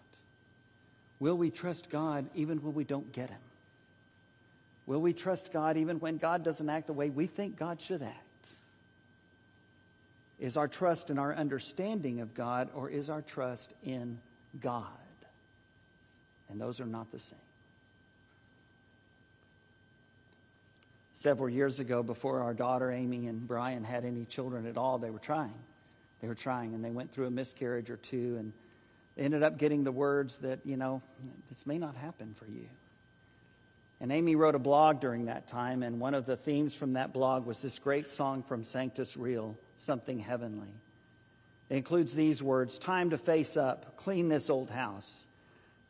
Will 1.19 1.37
we 1.37 1.51
trust 1.51 1.89
God 1.89 2.25
even 2.35 2.61
when 2.61 2.73
we 2.73 2.83
don't 2.83 3.11
get 3.13 3.29
Him? 3.29 3.39
Will 4.87 5.01
we 5.01 5.13
trust 5.13 5.53
God 5.53 5.77
even 5.77 5.99
when 5.99 6.17
God 6.17 6.43
doesn't 6.43 6.69
act 6.69 6.87
the 6.87 6.93
way 6.93 7.09
we 7.09 7.27
think 7.27 7.57
God 7.57 7.79
should 7.79 8.01
act? 8.01 8.15
Is 10.39 10.57
our 10.57 10.67
trust 10.67 11.09
in 11.09 11.19
our 11.19 11.33
understanding 11.33 12.21
of 12.21 12.33
God 12.33 12.69
or 12.73 12.89
is 12.89 13.09
our 13.09 13.21
trust 13.21 13.73
in 13.83 14.19
God? 14.59 14.85
And 16.49 16.59
those 16.59 16.79
are 16.79 16.85
not 16.85 17.11
the 17.11 17.19
same. 17.19 17.37
Several 21.19 21.49
years 21.49 21.81
ago 21.81 22.01
before 22.01 22.41
our 22.41 22.53
daughter 22.53 22.93
Amy 22.93 23.27
and 23.27 23.45
Brian 23.45 23.83
had 23.83 24.05
any 24.05 24.23
children 24.23 24.65
at 24.65 24.77
all. 24.77 24.97
They 24.97 25.09
were 25.09 25.19
trying. 25.19 25.53
They 26.21 26.29
were 26.29 26.35
trying, 26.35 26.73
and 26.73 26.83
they 26.83 26.91
went 26.91 27.11
through 27.11 27.27
a 27.27 27.31
miscarriage 27.31 27.89
or 27.89 27.97
two 27.97 28.37
and 28.39 28.53
ended 29.17 29.43
up 29.43 29.57
getting 29.57 29.83
the 29.83 29.91
words 29.91 30.37
that, 30.37 30.59
you 30.63 30.77
know, 30.77 31.01
this 31.49 31.67
may 31.67 31.77
not 31.77 31.95
happen 31.95 32.33
for 32.35 32.45
you. 32.45 32.69
And 33.99 34.13
Amy 34.13 34.35
wrote 34.35 34.55
a 34.55 34.59
blog 34.59 35.01
during 35.01 35.25
that 35.25 35.49
time, 35.49 35.83
and 35.83 35.99
one 35.99 36.13
of 36.13 36.25
the 36.25 36.37
themes 36.37 36.73
from 36.73 36.93
that 36.93 37.11
blog 37.11 37.45
was 37.45 37.61
this 37.61 37.79
great 37.79 38.09
song 38.09 38.41
from 38.41 38.63
Sanctus 38.63 39.17
Real, 39.17 39.57
Something 39.77 40.19
Heavenly. 40.19 40.73
It 41.69 41.75
includes 41.75 42.15
these 42.15 42.41
words 42.41 42.79
Time 42.79 43.09
to 43.09 43.17
face 43.17 43.57
up, 43.57 43.97
clean 43.97 44.29
this 44.29 44.49
old 44.49 44.69
house. 44.69 45.25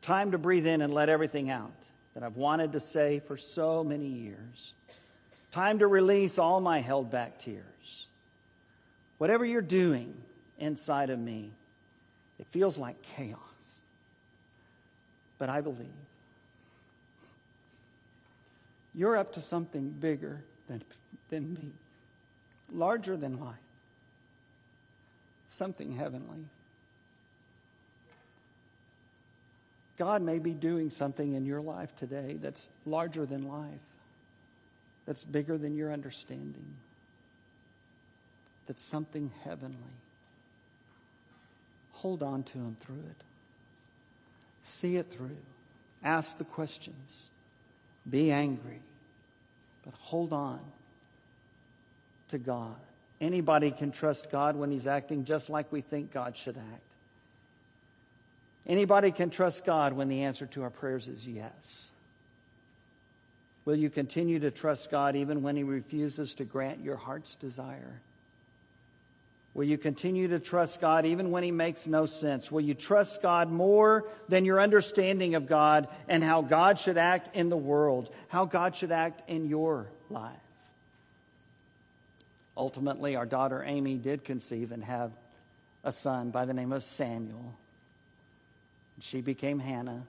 Time 0.02 0.32
to 0.32 0.38
breathe 0.38 0.66
in 0.66 0.82
and 0.82 0.92
let 0.92 1.08
everything 1.08 1.50
out 1.50 1.70
that 2.14 2.24
I've 2.24 2.36
wanted 2.36 2.72
to 2.72 2.80
say 2.80 3.20
for 3.20 3.36
so 3.36 3.84
many 3.84 4.08
years. 4.08 4.74
Time 5.52 5.80
to 5.80 5.86
release 5.86 6.38
all 6.38 6.60
my 6.60 6.80
held 6.80 7.10
back 7.10 7.38
tears. 7.38 8.06
Whatever 9.18 9.44
you're 9.44 9.62
doing 9.62 10.14
inside 10.58 11.10
of 11.10 11.18
me, 11.18 11.50
it 12.38 12.46
feels 12.46 12.78
like 12.78 13.00
chaos. 13.16 13.38
But 15.38 15.48
I 15.48 15.60
believe 15.60 15.88
you're 18.94 19.16
up 19.16 19.32
to 19.32 19.40
something 19.40 19.90
bigger 19.90 20.40
than, 20.68 20.82
than 21.30 21.54
me, 21.54 21.70
larger 22.72 23.16
than 23.16 23.40
life, 23.40 23.54
something 25.48 25.92
heavenly. 25.92 26.44
God 29.96 30.22
may 30.22 30.38
be 30.38 30.52
doing 30.52 30.90
something 30.90 31.34
in 31.34 31.44
your 31.44 31.60
life 31.60 31.94
today 31.96 32.36
that's 32.40 32.68
larger 32.86 33.26
than 33.26 33.48
life 33.48 33.80
that's 35.06 35.24
bigger 35.24 35.58
than 35.58 35.76
your 35.76 35.92
understanding, 35.92 36.76
that's 38.66 38.82
something 38.82 39.30
heavenly. 39.44 39.76
hold 41.92 42.22
on 42.22 42.42
to 42.44 42.58
Him 42.58 42.76
through 42.80 43.04
it. 43.10 43.24
See 44.62 44.96
it 44.96 45.10
through. 45.10 45.36
Ask 46.02 46.38
the 46.38 46.44
questions. 46.44 47.28
Be 48.08 48.30
angry. 48.30 48.80
But 49.84 49.94
hold 49.94 50.32
on 50.32 50.60
to 52.28 52.38
God. 52.38 52.76
Anybody 53.20 53.70
can 53.70 53.90
trust 53.90 54.30
God 54.30 54.56
when 54.56 54.70
He's 54.70 54.86
acting 54.86 55.24
just 55.24 55.50
like 55.50 55.70
we 55.70 55.80
think 55.80 56.12
God 56.12 56.36
should 56.36 56.56
act. 56.56 56.82
Anybody 58.66 59.10
can 59.10 59.30
trust 59.30 59.64
God 59.64 59.92
when 59.92 60.08
the 60.08 60.22
answer 60.22 60.46
to 60.46 60.62
our 60.62 60.70
prayers 60.70 61.08
is 61.08 61.26
yes. 61.26 61.90
Will 63.70 63.76
you 63.76 63.88
continue 63.88 64.40
to 64.40 64.50
trust 64.50 64.90
God 64.90 65.14
even 65.14 65.42
when 65.42 65.54
He 65.54 65.62
refuses 65.62 66.34
to 66.34 66.44
grant 66.44 66.82
your 66.82 66.96
heart's 66.96 67.36
desire? 67.36 68.00
Will 69.54 69.62
you 69.62 69.78
continue 69.78 70.26
to 70.26 70.40
trust 70.40 70.80
God 70.80 71.06
even 71.06 71.30
when 71.30 71.44
He 71.44 71.52
makes 71.52 71.86
no 71.86 72.04
sense? 72.04 72.50
Will 72.50 72.62
you 72.62 72.74
trust 72.74 73.22
God 73.22 73.48
more 73.48 74.08
than 74.28 74.44
your 74.44 74.60
understanding 74.60 75.36
of 75.36 75.46
God 75.46 75.86
and 76.08 76.24
how 76.24 76.42
God 76.42 76.80
should 76.80 76.98
act 76.98 77.36
in 77.36 77.48
the 77.48 77.56
world, 77.56 78.12
how 78.26 78.44
God 78.44 78.74
should 78.74 78.90
act 78.90 79.30
in 79.30 79.48
your 79.48 79.86
life? 80.08 80.34
Ultimately, 82.56 83.14
our 83.14 83.24
daughter 83.24 83.62
Amy 83.62 83.98
did 83.98 84.24
conceive 84.24 84.72
and 84.72 84.82
have 84.82 85.12
a 85.84 85.92
son 85.92 86.32
by 86.32 86.44
the 86.44 86.54
name 86.54 86.72
of 86.72 86.82
Samuel. 86.82 87.54
She 88.98 89.20
became 89.20 89.60
Hannah, 89.60 90.02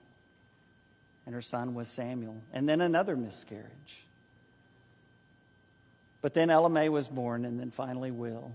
and 1.25 1.35
her 1.35 1.41
son 1.41 1.73
was 1.73 1.87
Samuel. 1.87 2.41
And 2.53 2.67
then 2.67 2.81
another 2.81 3.15
miscarriage. 3.15 4.05
But 6.21 6.33
then 6.33 6.49
Ella 6.49 6.69
May 6.69 6.89
was 6.89 7.07
born, 7.07 7.45
and 7.45 7.59
then 7.59 7.71
finally 7.71 8.11
Will. 8.11 8.51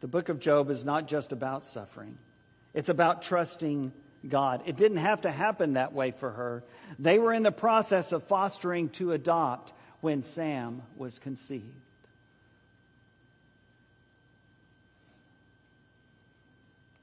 The 0.00 0.08
book 0.08 0.28
of 0.28 0.38
Job 0.38 0.70
is 0.70 0.84
not 0.84 1.08
just 1.08 1.32
about 1.32 1.64
suffering, 1.64 2.18
it's 2.74 2.88
about 2.88 3.22
trusting 3.22 3.92
God. 4.28 4.62
It 4.66 4.76
didn't 4.76 4.98
have 4.98 5.22
to 5.22 5.30
happen 5.30 5.74
that 5.74 5.92
way 5.92 6.10
for 6.10 6.30
her. 6.30 6.62
They 6.98 7.18
were 7.18 7.32
in 7.32 7.42
the 7.42 7.52
process 7.52 8.12
of 8.12 8.24
fostering 8.24 8.88
to 8.90 9.12
adopt 9.12 9.72
when 10.00 10.22
Sam 10.22 10.82
was 10.96 11.18
conceived. 11.18 11.85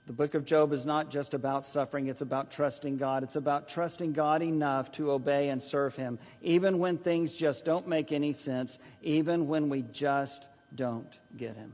The 0.05 0.13
book 0.13 0.33
of 0.33 0.43
Job 0.43 0.73
is 0.73 0.85
not 0.85 1.09
just 1.09 1.33
about 1.33 1.65
suffering, 1.65 2.07
it's 2.07 2.21
about 2.21 2.51
trusting 2.51 2.97
God. 2.97 3.23
It's 3.23 3.37
about 3.37 3.69
trusting 3.69 4.13
God 4.13 4.41
enough 4.41 4.91
to 4.93 5.11
obey 5.11 5.49
and 5.49 5.61
serve 5.63 5.95
Him, 5.95 6.19
even 6.41 6.79
when 6.79 6.97
things 6.97 7.33
just 7.33 7.63
don't 7.63 7.87
make 7.87 8.11
any 8.11 8.33
sense, 8.33 8.77
even 9.01 9.47
when 9.47 9.69
we 9.69 9.83
just 9.93 10.47
don't 10.75 11.07
get 11.37 11.55
Him. 11.55 11.71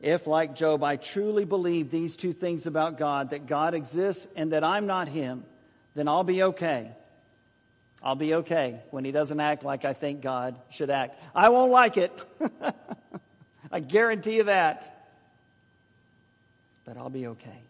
If, 0.00 0.26
like 0.26 0.56
Job, 0.56 0.82
I 0.82 0.96
truly 0.96 1.44
believe 1.44 1.90
these 1.90 2.16
two 2.16 2.32
things 2.32 2.66
about 2.66 2.98
God 2.98 3.30
that 3.30 3.46
God 3.46 3.74
exists 3.74 4.26
and 4.34 4.52
that 4.52 4.64
I'm 4.64 4.86
not 4.86 5.08
Him 5.08 5.44
then 5.94 6.08
I'll 6.08 6.24
be 6.24 6.42
okay. 6.42 6.90
I'll 8.02 8.16
be 8.16 8.34
okay 8.34 8.80
when 8.90 9.04
He 9.04 9.12
doesn't 9.12 9.40
act 9.40 9.64
like 9.64 9.84
I 9.84 9.92
think 9.92 10.20
God 10.20 10.56
should 10.70 10.90
act. 10.90 11.20
I 11.34 11.48
won't 11.48 11.70
like 11.70 11.96
it. 11.96 12.12
I 13.72 13.80
guarantee 13.80 14.36
you 14.36 14.44
that. 14.44 15.03
But 16.84 16.98
I'll 16.98 17.10
be 17.10 17.26
okay. 17.28 17.60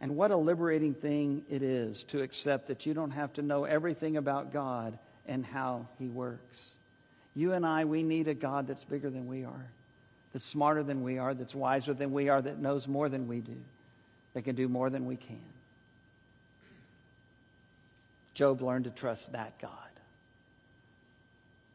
And 0.00 0.16
what 0.16 0.32
a 0.32 0.36
liberating 0.36 0.94
thing 0.94 1.44
it 1.48 1.62
is 1.62 2.02
to 2.04 2.22
accept 2.22 2.66
that 2.66 2.86
you 2.86 2.92
don't 2.92 3.12
have 3.12 3.32
to 3.34 3.42
know 3.42 3.64
everything 3.64 4.16
about 4.16 4.52
God 4.52 4.98
and 5.26 5.46
how 5.46 5.86
He 5.98 6.08
works. 6.08 6.74
You 7.36 7.52
and 7.52 7.64
I, 7.64 7.84
we 7.84 8.02
need 8.02 8.26
a 8.26 8.34
God 8.34 8.66
that's 8.66 8.84
bigger 8.84 9.08
than 9.08 9.28
we 9.28 9.44
are, 9.44 9.66
that's 10.32 10.44
smarter 10.44 10.82
than 10.82 11.02
we 11.02 11.18
are, 11.18 11.34
that's 11.34 11.54
wiser 11.54 11.94
than 11.94 12.12
we 12.12 12.28
are, 12.28 12.42
that 12.42 12.58
knows 12.58 12.88
more 12.88 13.08
than 13.08 13.28
we 13.28 13.38
do, 13.38 13.56
that 14.34 14.42
can 14.42 14.56
do 14.56 14.68
more 14.68 14.90
than 14.90 15.06
we 15.06 15.16
can. 15.16 15.38
Job 18.34 18.60
learned 18.60 18.84
to 18.84 18.90
trust 18.90 19.32
that 19.32 19.58
God, 19.60 19.70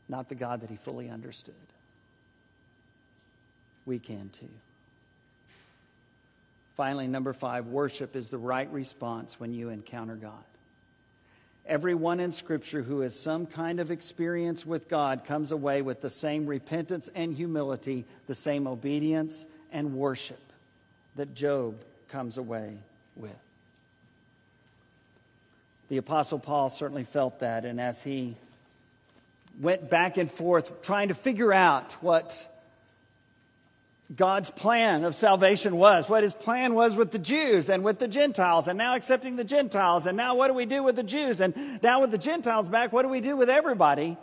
not 0.09 0.27
the 0.27 0.35
God 0.35 0.61
that 0.61 0.69
he 0.69 0.75
fully 0.75 1.09
understood. 1.09 1.55
We 3.87 3.97
can 3.97 4.29
too. 4.39 4.49
Finally, 6.75 7.07
number 7.07 7.33
five, 7.33 7.65
worship 7.65 8.15
is 8.15 8.29
the 8.29 8.37
right 8.37 8.71
response 8.71 9.39
when 9.39 9.51
you 9.51 9.69
encounter 9.69 10.15
God. 10.15 10.33
Everyone 11.65 12.19
in 12.19 12.31
Scripture 12.31 12.83
who 12.83 13.01
has 13.01 13.19
some 13.19 13.47
kind 13.47 13.79
of 13.79 13.89
experience 13.89 14.65
with 14.65 14.87
God 14.87 15.25
comes 15.25 15.51
away 15.51 15.81
with 15.81 16.01
the 16.01 16.09
same 16.09 16.45
repentance 16.45 17.09
and 17.15 17.35
humility, 17.35 18.05
the 18.27 18.35
same 18.35 18.67
obedience 18.67 19.45
and 19.71 19.95
worship 19.95 20.39
that 21.15 21.33
Job 21.33 21.75
comes 22.09 22.37
away 22.37 22.77
with. 23.15 23.35
The 25.89 25.97
Apostle 25.97 26.39
Paul 26.39 26.69
certainly 26.69 27.05
felt 27.05 27.39
that, 27.39 27.65
and 27.65 27.81
as 27.81 28.03
he 28.03 28.35
went 29.59 29.89
back 29.89 30.17
and 30.17 30.29
forth 30.29 30.83
trying 30.83 31.07
to 31.07 31.15
figure 31.15 31.51
out 31.51 31.93
what 32.03 32.56
God's 34.15 34.51
plan 34.51 35.03
of 35.03 35.15
salvation 35.15 35.75
was, 35.75 36.07
what 36.07 36.23
his 36.23 36.33
plan 36.33 36.75
was 36.75 36.95
with 36.95 37.11
the 37.11 37.19
Jews 37.19 37.69
and 37.69 37.83
with 37.83 37.99
the 37.99 38.07
Gentiles, 38.07 38.69
and 38.69 38.77
now 38.77 38.95
accepting 38.95 39.35
the 39.35 39.43
Gentiles, 39.43 40.05
and 40.05 40.15
now 40.15 40.35
what 40.35 40.47
do 40.47 40.53
we 40.53 40.65
do 40.65 40.81
with 40.81 40.95
the 40.95 41.03
Jews? 41.03 41.41
And 41.41 41.81
now 41.83 41.99
with 41.99 42.11
the 42.11 42.17
Gentiles 42.17 42.69
back, 42.69 42.93
what 42.93 43.01
do 43.01 43.09
we 43.09 43.19
do 43.19 43.35
with 43.35 43.49
everybody? 43.49 44.17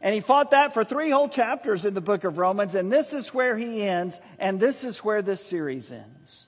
And 0.00 0.14
he 0.14 0.20
fought 0.20 0.50
that 0.50 0.74
for 0.74 0.84
three 0.84 1.10
whole 1.10 1.28
chapters 1.28 1.84
in 1.84 1.94
the 1.94 2.00
book 2.00 2.24
of 2.24 2.36
Romans, 2.36 2.74
and 2.74 2.92
this 2.92 3.12
is 3.12 3.32
where 3.32 3.56
he 3.56 3.82
ends, 3.82 4.20
and 4.40 4.58
this 4.58 4.82
is 4.82 4.98
where 5.04 5.22
this 5.22 5.44
series 5.44 5.92
ends. 5.92 6.46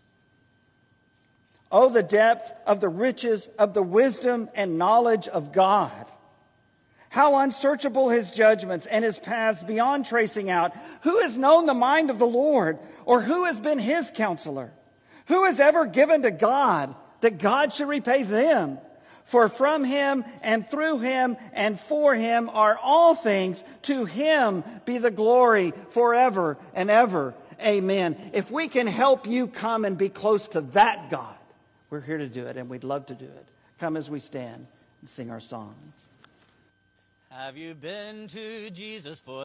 Oh, 1.71 1.89
the 1.89 2.03
depth 2.03 2.53
of 2.67 2.81
the 2.81 2.89
riches 2.89 3.49
of 3.59 3.75
the 3.75 3.83
wisdom 3.83 4.49
and 4.55 4.77
knowledge 4.77 5.29
of 5.29 5.53
God. 5.53 6.07
How 7.09 7.37
unsearchable 7.37 8.09
his 8.09 8.31
judgments 8.31 8.87
and 8.87 9.05
his 9.05 9.19
paths 9.19 9.63
beyond 9.63 10.07
tracing 10.07 10.51
out. 10.51 10.75
Who 11.03 11.21
has 11.21 11.39
known 11.39 11.67
the 11.67 11.75
mind 11.75 12.11
of 12.11 12.19
the 12.19 12.27
Lord? 12.27 12.79
Or 13.05 13.21
who 13.23 13.45
has 13.45 13.61
been 13.61 13.79
his 13.79 14.11
counselor? 14.15 14.73
Who 15.27 15.45
has 15.45 15.61
ever 15.61 15.87
given 15.87 16.23
to 16.23 16.31
God 16.31 16.95
that 17.21 17.39
God 17.39 17.73
should 17.73 17.89
repay 17.89 18.23
them? 18.23 18.79
For 19.25 19.49
from 19.49 19.83
him 19.83 20.25
and 20.41 20.69
through 20.69 21.01
him 21.01 21.37
and 21.53 21.79
for 21.79 22.15
him 22.15 22.49
are 22.49 22.79
all 22.81 23.15
things. 23.17 23.65
To 23.83 24.05
him 24.05 24.63
be 24.85 24.99
the 24.99 25.11
glory 25.11 25.73
forever 25.91 26.59
and 26.75 26.91
ever. 26.91 27.35
Amen. 27.61 28.31
If 28.33 28.51
we 28.51 28.69
can 28.69 28.87
help 28.87 29.27
you 29.27 29.49
come 29.49 29.85
and 29.85 29.99
be 29.99 30.09
close 30.09 30.47
to 30.49 30.61
that 30.73 31.11
God, 31.11 31.35
we're 31.91 32.01
here 32.01 32.19
to 32.19 32.29
do 32.29 32.47
it 32.47 32.57
and 32.57 32.69
we'd 32.69 32.85
love 32.85 33.07
to 33.07 33.15
do 33.15 33.25
it. 33.25 33.49
Come 33.81 33.97
as 33.97 34.09
we 34.09 34.21
stand 34.21 34.67
and 35.01 35.09
sing 35.09 35.31
our 35.31 35.41
song. 35.41 35.75
Have 37.39 37.59
you 37.59 37.75
been 37.75 38.29
to 38.29 38.71
Jesus 38.71 39.21
for 39.21 39.35